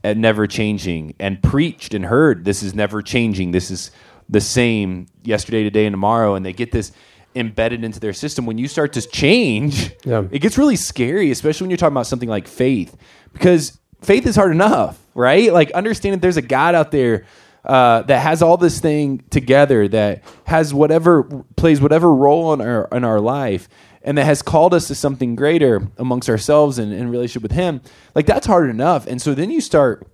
[0.05, 3.51] and never changing and preached and heard this is never changing.
[3.51, 3.91] This is
[4.29, 6.93] the same yesterday today and tomorrow and they get this
[7.35, 8.47] embedded into their system.
[8.47, 10.25] When you start to change Yeah.
[10.31, 12.97] it gets really scary especially when you're talking about something like faith
[13.33, 15.53] because faith is hard enough right?
[15.53, 17.25] Like understanding there's a god out there
[17.69, 21.25] uh, that has all this thing together that has whatever
[21.57, 23.69] plays whatever role in our in our life
[24.03, 27.81] and that has called us to something greater amongst ourselves and in relationship with him
[28.15, 29.07] like that's hard enough.
[29.07, 30.07] And so then you start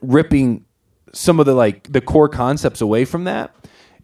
[0.00, 0.64] ripping
[1.12, 3.54] some of the like the core concepts away from that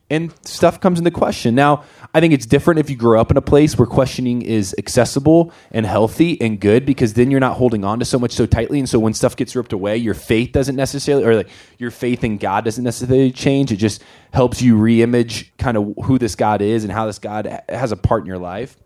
[0.09, 1.55] and stuff comes into question.
[1.55, 4.75] Now i think it's different if you grow up in a place where questioning is
[4.79, 8.47] accessible and healthy and good because then you're not holding on to so much so
[8.47, 11.90] tightly and so when stuff gets ripped away your faith doesn't necessarily or like your
[11.90, 13.73] faith in god doesn't necessarily change.
[13.73, 17.62] It just helps you reimage kind of who this god is and how this god
[17.69, 18.77] has a part in your life.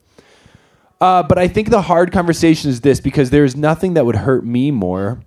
[1.01, 4.45] Uh, but I think the hard conversation is this because there's nothing that would hurt
[4.45, 5.23] me more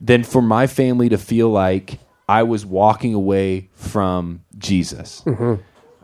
[0.00, 5.24] than for my family to feel like I was walking away from Jesus.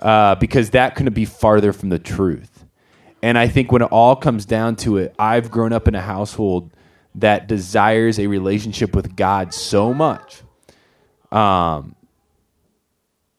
[0.01, 2.65] Uh, because that couldn't be farther from the truth.
[3.23, 6.01] And I think when it all comes down to it, I've grown up in a
[6.01, 6.71] household
[7.15, 10.43] that desires a relationship with God so much
[11.33, 11.95] um,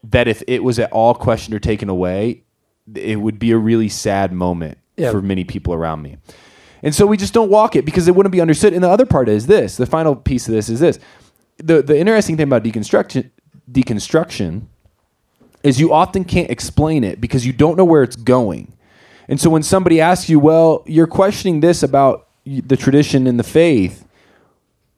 [0.04, 2.43] that if it was at all questioned or taken away,
[2.93, 5.12] it would be a really sad moment Yeah.
[5.12, 6.17] for many people around me.
[6.84, 8.74] And so we just don't walk it because it wouldn't be understood.
[8.74, 11.00] And the other part is this the final piece of this is this.
[11.58, 13.30] The, the interesting thing about deconstruction,
[13.71, 14.63] deconstruction
[15.63, 18.74] is you often can't explain it because you don't know where it's going.
[19.28, 23.43] And so when somebody asks you, well, you're questioning this about the tradition and the
[23.43, 24.06] faith,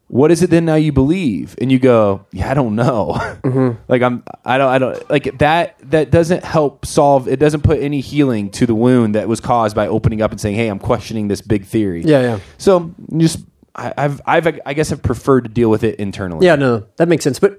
[0.07, 1.55] what is it then now you believe?
[1.59, 3.19] And you go, yeah, I don't know.
[3.43, 3.81] Mm-hmm.
[3.89, 5.75] like I'm, I don't, I don't like that.
[5.91, 7.27] That doesn't help solve.
[7.27, 10.39] It doesn't put any healing to the wound that was caused by opening up and
[10.39, 12.03] saying, hey, I'm questioning this big theory.
[12.03, 12.39] Yeah, yeah.
[12.57, 13.39] So just,
[13.75, 16.45] I, I've, I've, I guess I've preferred to deal with it internally.
[16.45, 17.39] Yeah, no, that makes sense.
[17.39, 17.57] But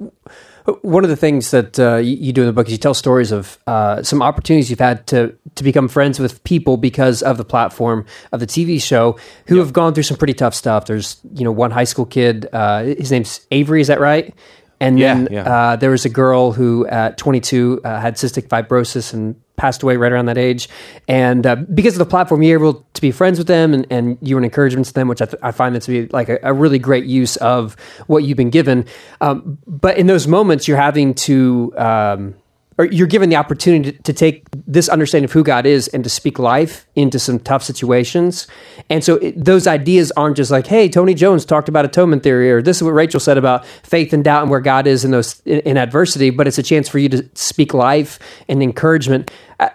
[0.82, 3.32] one of the things that uh, you, do in the book is you tell stories
[3.32, 7.44] of uh, some opportunities you've had to to become friends with people because of the
[7.44, 10.86] platform of the TV show who have gone through some pretty tough stuff.
[10.86, 14.34] There's you know one high school kid, uh, his name's Avery, is that right?
[14.80, 15.42] And Yeah, then yeah.
[15.42, 19.96] Uh, there was a girl who at 22 uh, had cystic fibrosis and passed away
[19.96, 20.68] right around that age.
[21.08, 24.18] And uh, because of the platform, you're able to be friends with them and, and
[24.20, 26.28] you were an encouragement to them, which I, th- I find that to be like
[26.28, 28.86] a, a really great use of what you've been given.
[29.20, 31.72] Um, but in those moments, you're having to.
[31.76, 32.34] Um,
[32.76, 36.02] or you're given the opportunity to, to take this understanding of who God is and
[36.02, 38.46] to speak life into some tough situations.
[38.90, 42.50] And so it, those ideas aren't just like, "Hey, Tony Jones talked about atonement theory,"
[42.50, 45.12] or "This is what Rachel said about faith and doubt and where God is in
[45.12, 49.30] those in, in adversity." But it's a chance for you to speak life and encouragement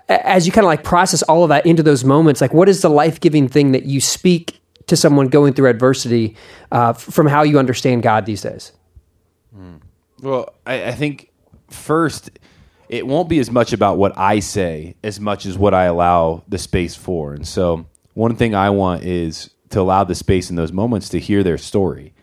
[0.08, 2.42] as you kind of like process all of that into those moments.
[2.42, 6.36] Like, what is the life giving thing that you speak to someone going through adversity
[6.72, 8.72] uh, from how you understand God these days?
[10.22, 11.32] Well, I, I think
[11.70, 12.32] first,
[12.90, 16.44] it won't be as much about what I say as much as what I allow
[16.48, 17.34] the space for.
[17.34, 21.20] And so, one thing I want is to allow the space in those moments to
[21.20, 22.14] hear their story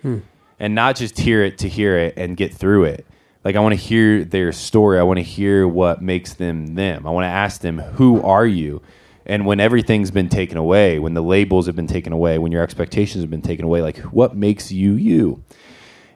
[0.58, 3.06] and not just hear it to hear it and get through it.
[3.46, 4.98] Like, I want to hear their story.
[4.98, 7.06] I want to hear what makes them them.
[7.06, 8.82] I want to ask them, Who are you?
[9.24, 12.64] And when everything's been taken away, when the labels have been taken away, when your
[12.64, 15.44] expectations have been taken away, like, what makes you you?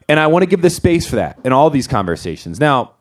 [0.09, 2.59] And I want to give the space for that in all these conversations.
[2.59, 2.95] Now,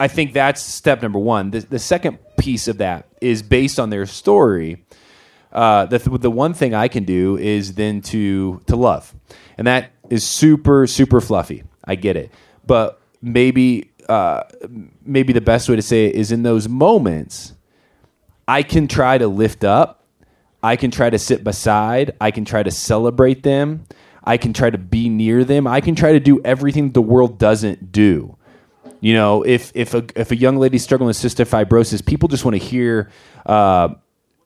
[0.00, 1.52] I think that's step number one.
[1.52, 4.84] The, the second piece of that is based on their story.
[5.52, 9.14] Uh, the, the one thing I can do is then to to love,
[9.56, 11.62] and that is super super fluffy.
[11.84, 12.32] I get it,
[12.70, 14.44] but maybe uh,
[15.04, 17.52] maybe the best way to say it is in those moments,
[18.46, 20.04] I can try to lift up,
[20.62, 23.86] I can try to sit beside, I can try to celebrate them,
[24.22, 27.40] I can try to be near them, I can try to do everything the world
[27.40, 28.36] doesn't do.
[29.00, 32.44] You know, if if a if a young lady's struggling with cystic fibrosis, people just
[32.44, 33.10] want to hear
[33.46, 33.88] uh,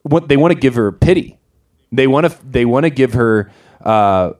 [0.01, 1.37] what they want to give her pity.
[1.91, 4.31] They want to they want to give her uh,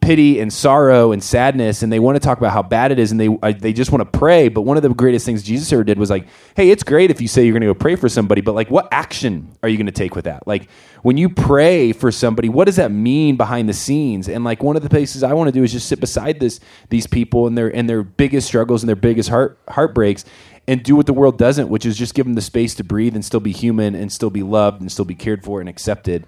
[0.00, 3.10] pity and sorrow and sadness, and they want to talk about how bad it is,
[3.10, 4.48] and they uh, they just want to pray.
[4.48, 7.20] But one of the greatest things Jesus ever did was like, hey, it's great if
[7.20, 9.76] you say you're going to go pray for somebody, but like, what action are you
[9.76, 10.46] going to take with that?
[10.46, 10.68] Like,
[11.02, 14.28] when you pray for somebody, what does that mean behind the scenes?
[14.28, 16.60] And like, one of the places I want to do is just sit beside this
[16.90, 20.24] these people and their and their biggest struggles and their biggest heart heartbreaks.
[20.66, 23.14] And do what the world doesn't, which is just give them the space to breathe
[23.14, 26.26] and still be human and still be loved and still be cared for and accepted.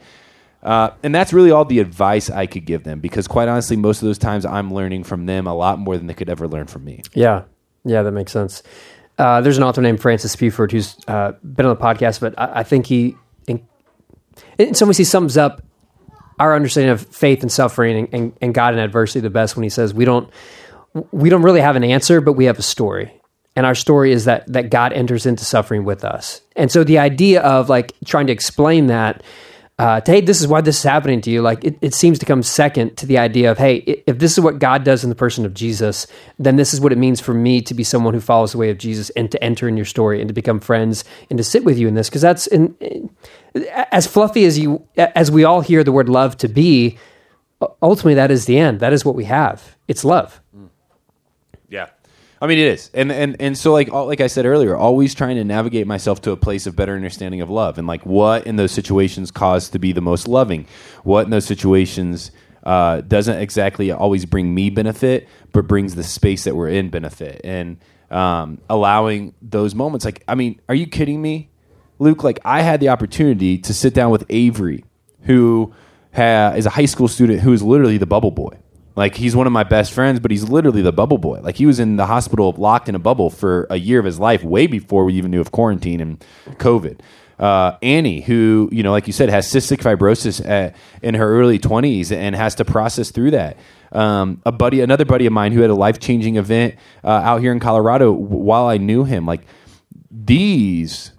[0.62, 4.02] Uh, and that's really all the advice I could give them because, quite honestly, most
[4.02, 6.66] of those times I'm learning from them a lot more than they could ever learn
[6.66, 7.02] from me.
[7.14, 7.44] Yeah,
[7.84, 8.62] yeah, that makes sense.
[9.18, 12.60] Uh, there's an author named Francis Spufford who's uh, been on the podcast, but I,
[12.60, 13.66] I think he, in,
[14.58, 15.62] in some ways, he sums up
[16.38, 19.62] our understanding of faith and suffering and, and, and God and adversity the best when
[19.62, 20.30] he says we don't
[21.12, 23.12] we don't really have an answer, but we have a story.
[23.54, 26.40] And our story is that that God enters into suffering with us.
[26.56, 29.22] And so the idea of like trying to explain that
[29.80, 31.40] uh, to, hey, this is why this is happening to you.
[31.40, 34.40] Like it, it seems to come second to the idea of, hey, if this is
[34.40, 36.06] what God does in the person of Jesus,
[36.38, 38.68] then this is what it means for me to be someone who follows the way
[38.68, 41.64] of Jesus and to enter in your story and to become friends and to sit
[41.64, 42.10] with you in this.
[42.10, 43.10] Because that's in, in-
[43.90, 46.98] as fluffy as you, as we all hear the word love to be.
[47.82, 48.80] Ultimately, that is the end.
[48.80, 49.76] That is what we have.
[49.88, 50.40] It's love.
[52.42, 55.14] I mean, it is, and and and so like all, like I said earlier, always
[55.14, 58.46] trying to navigate myself to a place of better understanding of love, and like what
[58.46, 60.66] in those situations cause to be the most loving,
[61.04, 62.30] what in those situations
[62.64, 67.42] uh, doesn't exactly always bring me benefit, but brings the space that we're in benefit,
[67.44, 67.76] and
[68.10, 70.06] um, allowing those moments.
[70.06, 71.50] Like, I mean, are you kidding me,
[71.98, 72.24] Luke?
[72.24, 74.84] Like, I had the opportunity to sit down with Avery,
[75.22, 75.74] who
[76.14, 78.58] ha- is a high school student who is literally the bubble boy.
[78.96, 81.40] Like he's one of my best friends, but he's literally the bubble boy.
[81.40, 84.18] Like he was in the hospital locked in a bubble for a year of his
[84.18, 86.24] life, way before we even knew of quarantine and
[86.58, 87.00] COVID.
[87.38, 91.58] Uh, Annie, who you know, like you said, has cystic fibrosis at, in her early
[91.58, 93.56] twenties and has to process through that.
[93.92, 97.40] Um, a buddy, another buddy of mine, who had a life changing event uh, out
[97.40, 99.24] here in Colorado while I knew him.
[99.24, 99.42] Like
[100.10, 101.12] these,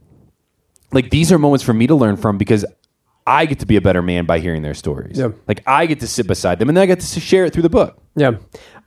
[0.91, 2.65] like these are moments for me to learn from because
[3.25, 5.17] I get to be a better man by hearing their stories.
[5.17, 5.29] Yeah.
[5.47, 7.63] Like I get to sit beside them and then I get to share it through
[7.63, 8.01] the book.
[8.15, 8.38] Yeah.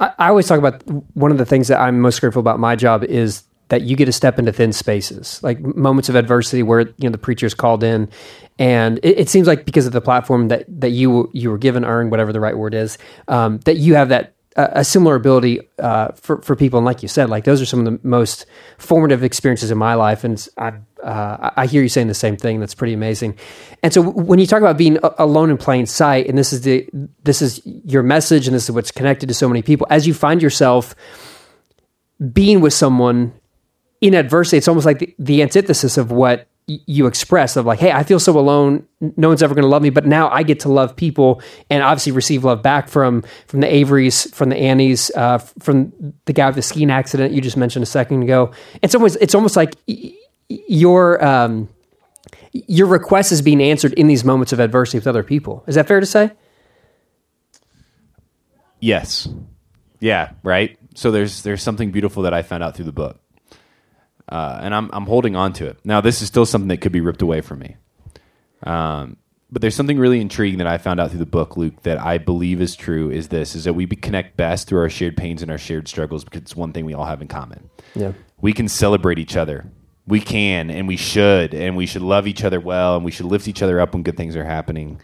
[0.01, 0.83] I, I always talk about
[1.15, 4.07] one of the things that I'm most grateful about my job is that you get
[4.07, 7.83] to step into thin spaces, like moments of adversity where, you know, the preacher's called
[7.83, 8.09] in.
[8.59, 11.85] And it, it seems like because of the platform that, that you, you were given,
[11.85, 15.61] earned, whatever the right word is, um, that you have that, uh, a similar ability
[15.79, 16.79] uh, for, for people.
[16.79, 18.47] And like you said, like those are some of the most
[18.79, 20.25] formative experiences in my life.
[20.25, 20.75] And I,
[21.05, 22.61] uh, I hear you saying the same thing.
[22.61, 23.37] That's pretty amazing.
[23.83, 26.89] And so when you talk about being alone in plain sight, and this is the
[27.23, 30.15] this is your message, and this is what's connected to so many people, as you
[30.15, 30.95] find yourself
[32.33, 33.33] being with someone
[34.01, 37.93] in adversity, it's almost like the, the antithesis of what you express of like, hey,
[37.93, 38.87] I feel so alone.
[39.01, 41.83] No one's ever going to love me, but now I get to love people and
[41.83, 45.93] obviously receive love back from from the Averys, from the Annies, uh, from
[46.25, 48.53] the guy with the skiing accident you just mentioned a second ago.
[48.81, 49.75] It's almost it's almost like
[50.49, 51.69] your um,
[52.53, 55.65] your request is being answered in these moments of adversity with other people.
[55.67, 56.31] Is that fair to say?
[58.81, 59.29] Yes.
[60.01, 60.79] Yeah, right.
[60.95, 63.19] So there's there's something beautiful that I found out through the book,
[64.29, 65.79] uh, and I'm I'm holding on to it.
[65.85, 67.77] Now this is still something that could be ripped away from me,
[68.63, 69.17] um,
[69.51, 72.19] but there's something really intriguing that I found out through the book, Luke, that I
[72.19, 73.11] believe is true.
[73.11, 76.23] Is this is that we connect best through our shared pains and our shared struggles
[76.23, 77.71] because it's one thing we all have in common.
[77.95, 78.13] Yeah.
[78.41, 79.71] We can celebrate each other.
[80.07, 83.27] We can and we should, and we should love each other well, and we should
[83.27, 85.01] lift each other up when good things are happening.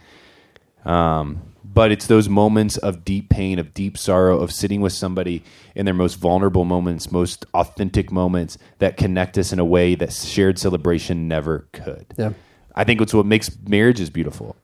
[0.85, 5.43] Um, but it's those moments of deep pain, of deep sorrow, of sitting with somebody
[5.75, 10.11] in their most vulnerable moments, most authentic moments that connect us in a way that
[10.11, 12.05] shared celebration never could.
[12.17, 12.33] Yeah.
[12.75, 14.55] I think it's what makes marriages beautiful.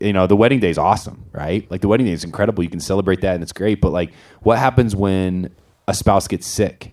[0.00, 1.70] You know, the wedding day is awesome, right?
[1.70, 2.64] Like the wedding day is incredible.
[2.64, 3.80] You can celebrate that and it's great.
[3.80, 4.12] But like,
[4.42, 5.54] what happens when
[5.86, 6.89] a spouse gets sick?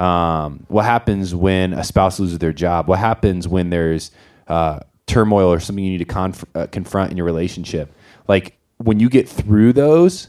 [0.00, 2.88] Um, what happens when a spouse loses their job?
[2.88, 4.10] What happens when there's
[4.48, 7.92] uh, turmoil or something you need to conf- uh, confront in your relationship?
[8.26, 10.28] Like when you get through those,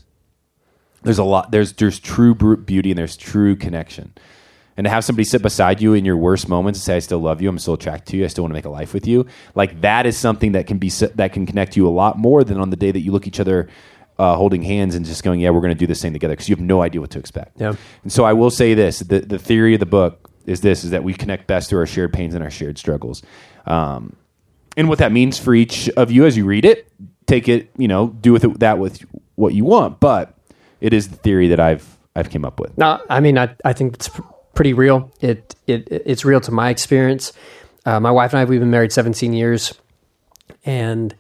[1.04, 1.52] there's a lot.
[1.52, 4.14] There's there's true beauty and there's true connection.
[4.76, 7.20] And to have somebody sit beside you in your worst moments and say, "I still
[7.20, 7.48] love you.
[7.48, 8.26] I'm still attracted to you.
[8.26, 10.80] I still want to make a life with you." Like that is something that can
[10.80, 13.26] be that can connect you a lot more than on the day that you look
[13.26, 13.70] each other
[14.22, 16.48] uh, holding hands and just going, "Yeah, we're going to do this thing together," because
[16.48, 17.60] you have no idea what to expect.
[17.60, 17.74] Yeah.
[18.04, 20.92] And so I will say this: the the theory of the book is this: is
[20.92, 23.24] that we connect best through our shared pains and our shared struggles.
[23.66, 24.16] Um,
[24.78, 26.88] and what that means for each of you as you read it,
[27.26, 29.04] take it, you know, do with it, that with
[29.36, 30.00] what you want.
[30.00, 30.38] But
[30.82, 32.78] it is the theory that I've I've came up with.
[32.78, 34.10] No, I mean, I, I think it's
[34.54, 35.12] pretty real.
[35.20, 37.34] It, it it's real to my experience.
[37.88, 39.74] Uh, my wife and I we've been married 17 years,
[40.64, 41.16] and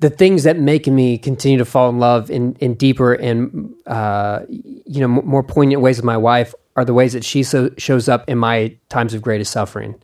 [0.00, 4.40] the things that make me continue to fall in love in in deeper and uh,
[4.48, 8.08] you know more poignant ways with my wife are the ways that she so, shows
[8.08, 9.94] up in my times of greatest suffering.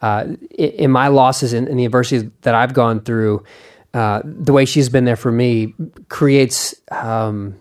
[0.00, 3.44] Uh, in, in my losses and, the adversities that I've gone through,
[3.92, 5.74] uh, the way she's been there for me
[6.08, 6.74] creates.
[6.90, 7.56] Um,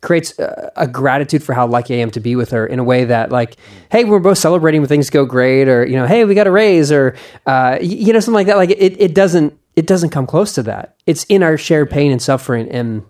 [0.00, 2.84] creates a, a gratitude for how lucky I am to be with her in a
[2.84, 3.56] way that like,
[3.90, 6.52] hey, we're both celebrating when things go great, or you know, hey, we got a
[6.52, 7.16] raise, or
[7.46, 8.56] uh, you know, something like that.
[8.56, 10.96] Like it, it doesn't it doesn't come close to that.
[11.06, 13.04] It's in our shared pain and suffering, and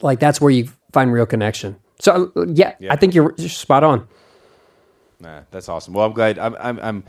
[0.00, 1.74] like that's where you find real connection.
[1.98, 4.06] So uh, yeah, I think you're, you're spot on.
[5.18, 5.92] Nah, that's awesome.
[5.94, 6.38] Well, I'm glad.
[6.38, 7.04] I'm, I'm, I'm,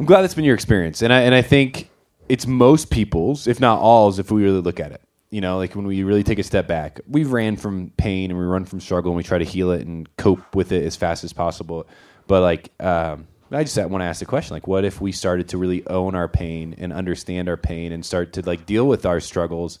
[0.00, 1.90] I'm glad that's been your experience, and I and I think
[2.28, 5.02] it's most people's, if not all's, if we really look at it.
[5.30, 8.40] You know, like when we really take a step back, we ran from pain and
[8.40, 10.96] we run from struggle, and we try to heal it and cope with it as
[10.96, 11.86] fast as possible.
[12.26, 15.48] But like, um, I just want to ask the question: like, what if we started
[15.48, 19.06] to really own our pain and understand our pain and start to like deal with
[19.06, 19.78] our struggles?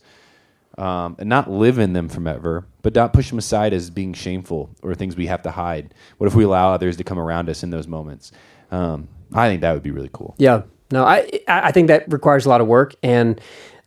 [0.78, 4.70] um, and not live in them forever, but not push them aside as being shameful
[4.82, 5.94] or things we have to hide.
[6.18, 8.32] What if we allow others to come around us in those moments?
[8.70, 10.34] Um, I think that would be really cool.
[10.38, 13.40] Yeah, no, I I I think that requires a lot of work and.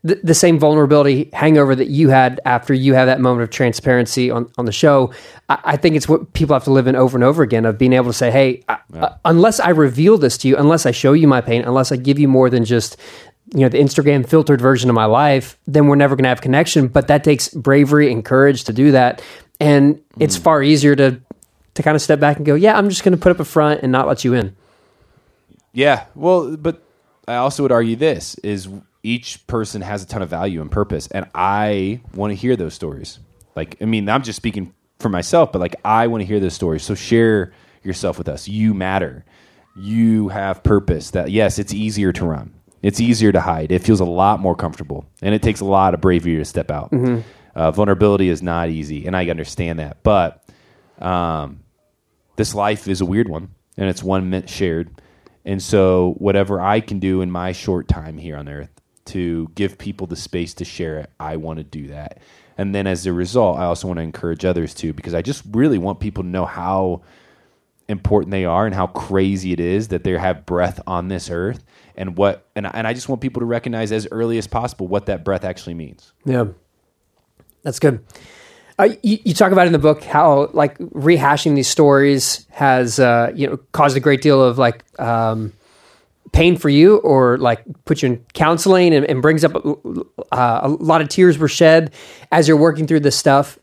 [0.05, 4.29] The, the same vulnerability hangover that you had after you had that moment of transparency
[4.29, 5.13] on, on the show,
[5.47, 7.77] I, I think it's what people have to live in over and over again of
[7.77, 10.91] being able to say, hey, I, uh, unless I reveal this to you, unless I
[10.91, 12.97] show you my pain, unless I give you more than just
[13.53, 16.41] you know the Instagram filtered version of my life, then we're never going to have
[16.41, 16.87] connection.
[16.87, 19.21] But that takes bravery and courage to do that,
[19.59, 21.21] and it's far easier to
[21.75, 23.45] to kind of step back and go, yeah, I'm just going to put up a
[23.45, 24.55] front and not let you in.
[25.71, 26.83] Yeah, well, but
[27.27, 28.67] I also would argue this is
[29.03, 32.73] each person has a ton of value and purpose, and I want to hear those
[32.73, 33.19] stories.
[33.55, 36.53] Like, I mean, I'm just speaking for myself, but like, I want to hear those
[36.53, 36.83] stories.
[36.83, 38.47] So share yourself with us.
[38.47, 39.25] You matter.
[39.75, 41.11] You have purpose.
[41.11, 42.53] That yes, it's easier to run.
[42.81, 43.71] It's easier to hide.
[43.71, 46.71] It feels a lot more comfortable, and it takes a lot of bravery to step
[46.71, 46.91] out.
[47.55, 50.03] Uh, vulnerability is not easy, and I understand that.
[50.03, 50.43] But
[50.99, 51.63] um,
[52.35, 55.01] this life is a weird one, and it's one meant shared.
[55.45, 58.69] And so, whatever I can do in my short time here on earth
[59.05, 62.19] to give people the space to share it, I want to do that.
[62.57, 65.43] And then, as a result, I also want to encourage others to, because I just
[65.51, 67.01] really want people to know how
[67.89, 71.63] important they are and how crazy it is that they have breath on this earth
[71.95, 75.05] and what and, and I just want people to recognize as early as possible what
[75.07, 76.13] that breath actually means.
[76.25, 76.45] Yeah,
[77.61, 78.03] that's good.
[78.79, 83.31] Uh, you, you talk about in the book how like rehashing these stories has uh,
[83.35, 85.53] you know caused a great deal of like um,
[86.33, 90.67] pain for you, or like put you in counseling and, and brings up uh, a
[90.67, 91.93] lot of tears were shed
[92.31, 93.57] as you're working through this stuff.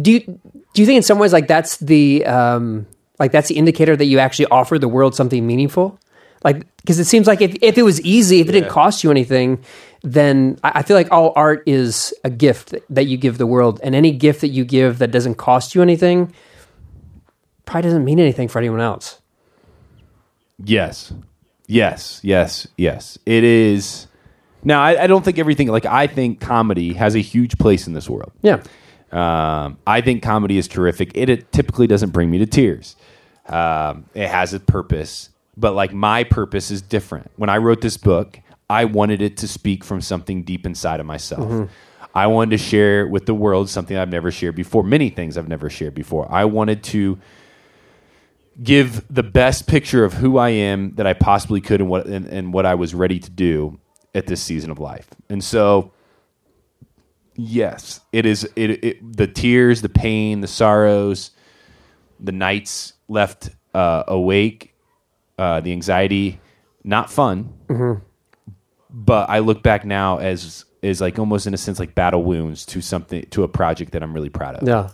[0.00, 2.86] Do you do you think in some ways like that's the um,
[3.18, 5.98] like that's the indicator that you actually offer the world something meaningful?
[6.44, 9.10] Like, because it seems like if, if it was easy, if it didn't cost you
[9.10, 9.62] anything,
[10.02, 13.80] then I, feel like all art is a gift that you give the world.
[13.84, 16.34] And any gift that you give that doesn't cost you anything
[17.64, 19.21] probably doesn't mean anything for anyone else.
[20.64, 21.12] Yes.
[21.66, 22.20] Yes.
[22.22, 22.66] Yes.
[22.76, 23.18] Yes.
[23.26, 24.06] It is.
[24.64, 27.94] Now, I, I don't think everything, like, I think comedy has a huge place in
[27.94, 28.32] this world.
[28.42, 28.62] Yeah.
[29.10, 31.12] Um, I think comedy is terrific.
[31.14, 32.96] It, it typically doesn't bring me to tears.
[33.46, 37.30] Um, it has a purpose, but like my purpose is different.
[37.36, 38.38] When I wrote this book,
[38.70, 41.68] I wanted it to speak from something deep inside of myself.
[42.14, 45.48] I wanted to share with the world something I've never shared before, many things I've
[45.48, 46.30] never shared before.
[46.30, 47.18] I wanted to
[48.60, 52.26] give the best picture of who I am that I possibly could and what and,
[52.26, 53.78] and what I was ready to do
[54.14, 55.08] at this season of life.
[55.28, 55.92] And so
[57.34, 61.30] yes, it is it, it the tears, the pain, the sorrows,
[62.20, 64.74] the nights left uh, awake,
[65.38, 66.40] uh, the anxiety,
[66.84, 67.52] not fun.
[68.90, 72.66] But I look back now as is like almost in a sense like battle wounds
[72.66, 74.68] to something to a project that I'm really proud of.
[74.68, 74.90] Yeah.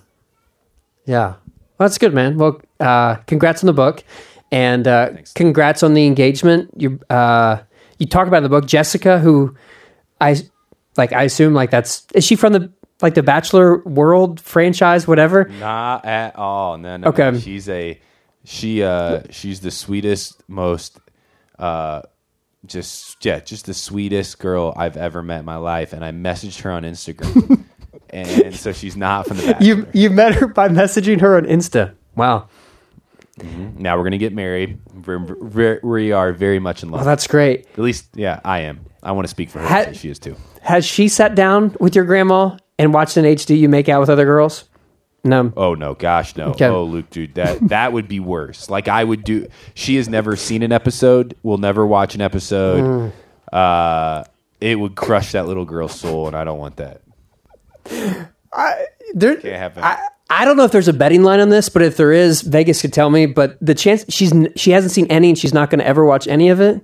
[1.07, 1.35] Yeah.
[1.79, 2.39] Well, that's good, man.
[2.39, 4.05] Well, uh, congrats on the book.
[4.51, 6.71] And uh, congrats on the engagement.
[6.77, 7.59] You uh,
[7.99, 9.55] you talk about in the book Jessica, who
[10.21, 10.37] I
[10.97, 11.13] like.
[11.13, 12.73] I assume like that's is she from the
[13.03, 15.45] like the Bachelor World franchise, whatever.
[15.61, 16.79] Not at all.
[16.79, 17.09] No, no.
[17.09, 17.39] Okay.
[17.39, 18.01] She's a
[18.45, 20.99] she uh she's the sweetest, most
[21.59, 22.03] uh
[22.65, 25.93] just yeah, just the sweetest girl I've ever met in my life.
[25.93, 27.65] And I messaged her on Instagram.
[28.11, 29.67] and so she's not from the Bachelor.
[29.67, 31.95] You you met her by messaging her on Insta.
[32.17, 32.49] Wow,
[33.77, 34.79] now we're gonna get married.
[35.07, 37.01] We're, we're, we are very much in love.
[37.01, 37.67] well, that's great.
[37.73, 38.85] At least, yeah, I am.
[39.03, 39.67] I want to speak for her.
[39.67, 40.37] Ha- she is too.
[40.63, 44.11] Has she sat down with your grandma and watched an HD you make out with
[44.11, 44.65] other girls?
[45.25, 45.53] No.
[45.57, 46.47] Oh no, gosh no.
[46.51, 46.67] Okay.
[46.67, 48.69] Oh Luke, dude, that that would be worse.
[48.71, 49.49] Like I would do.
[49.75, 51.37] She has never seen an episode.
[51.43, 53.13] Will never watch an episode.
[53.53, 54.25] Uh,
[54.61, 57.03] it would crush that little girl's soul, and I don't want that.
[59.15, 59.85] There, Can't happen.
[59.85, 59.99] I,
[60.31, 62.83] I don't know if there's a betting line on this, but if there is, Vegas
[62.83, 63.27] could tell me.
[63.27, 66.29] But the chance she's she hasn't seen any, and she's not going to ever watch
[66.29, 66.83] any of it.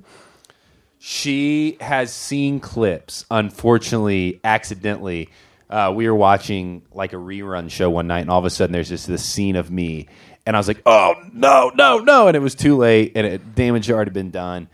[0.98, 3.26] She has seen clips.
[3.30, 5.28] Unfortunately, accidentally,
[5.68, 8.72] uh, we were watching like a rerun show one night, and all of a sudden,
[8.72, 10.08] there's just this scene of me,
[10.46, 13.54] and I was like, "Oh no, no, no!" And it was too late, and it,
[13.54, 14.68] damage had already been done.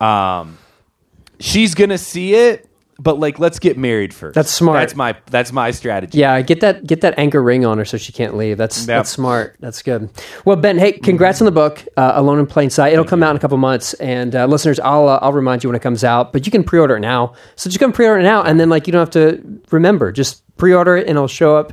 [0.00, 0.58] Um,
[1.40, 2.68] she's gonna see it,
[2.98, 4.34] but like, let's get married first.
[4.34, 4.78] That's smart.
[4.80, 6.18] That's my that's my strategy.
[6.18, 8.56] Yeah, get that get that anchor ring on her so she can't leave.
[8.56, 8.86] That's Yep.
[8.86, 9.56] that's smart.
[9.60, 10.08] That's good.
[10.44, 12.92] Well, Ben, hey, congrats on the book, uh, Alone in Plain Sight.
[12.92, 15.68] It'll come out in a couple months, and uh, listeners, I'll uh, I'll remind you
[15.68, 16.32] when it comes out.
[16.32, 18.68] But you can pre-order it now, so just go and pre-order it now, and then
[18.70, 20.10] like you don't have to remember.
[20.12, 21.72] Just pre-order it, and it'll show up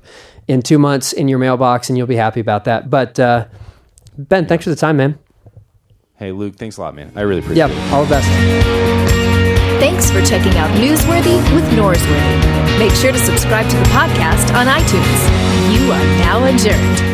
[0.49, 2.89] in two months in your mailbox, and you'll be happy about that.
[2.89, 3.45] But uh,
[4.17, 5.17] Ben, thanks for the time, man.
[6.15, 7.11] Hey, Luke, thanks a lot, man.
[7.15, 7.93] I really appreciate Yeah, it.
[7.93, 9.22] all the best.
[9.83, 12.79] Thanks for checking out Newsworthy with Norsworthy.
[12.79, 15.77] Make sure to subscribe to the podcast on iTunes.
[15.77, 17.12] You are now adjourned.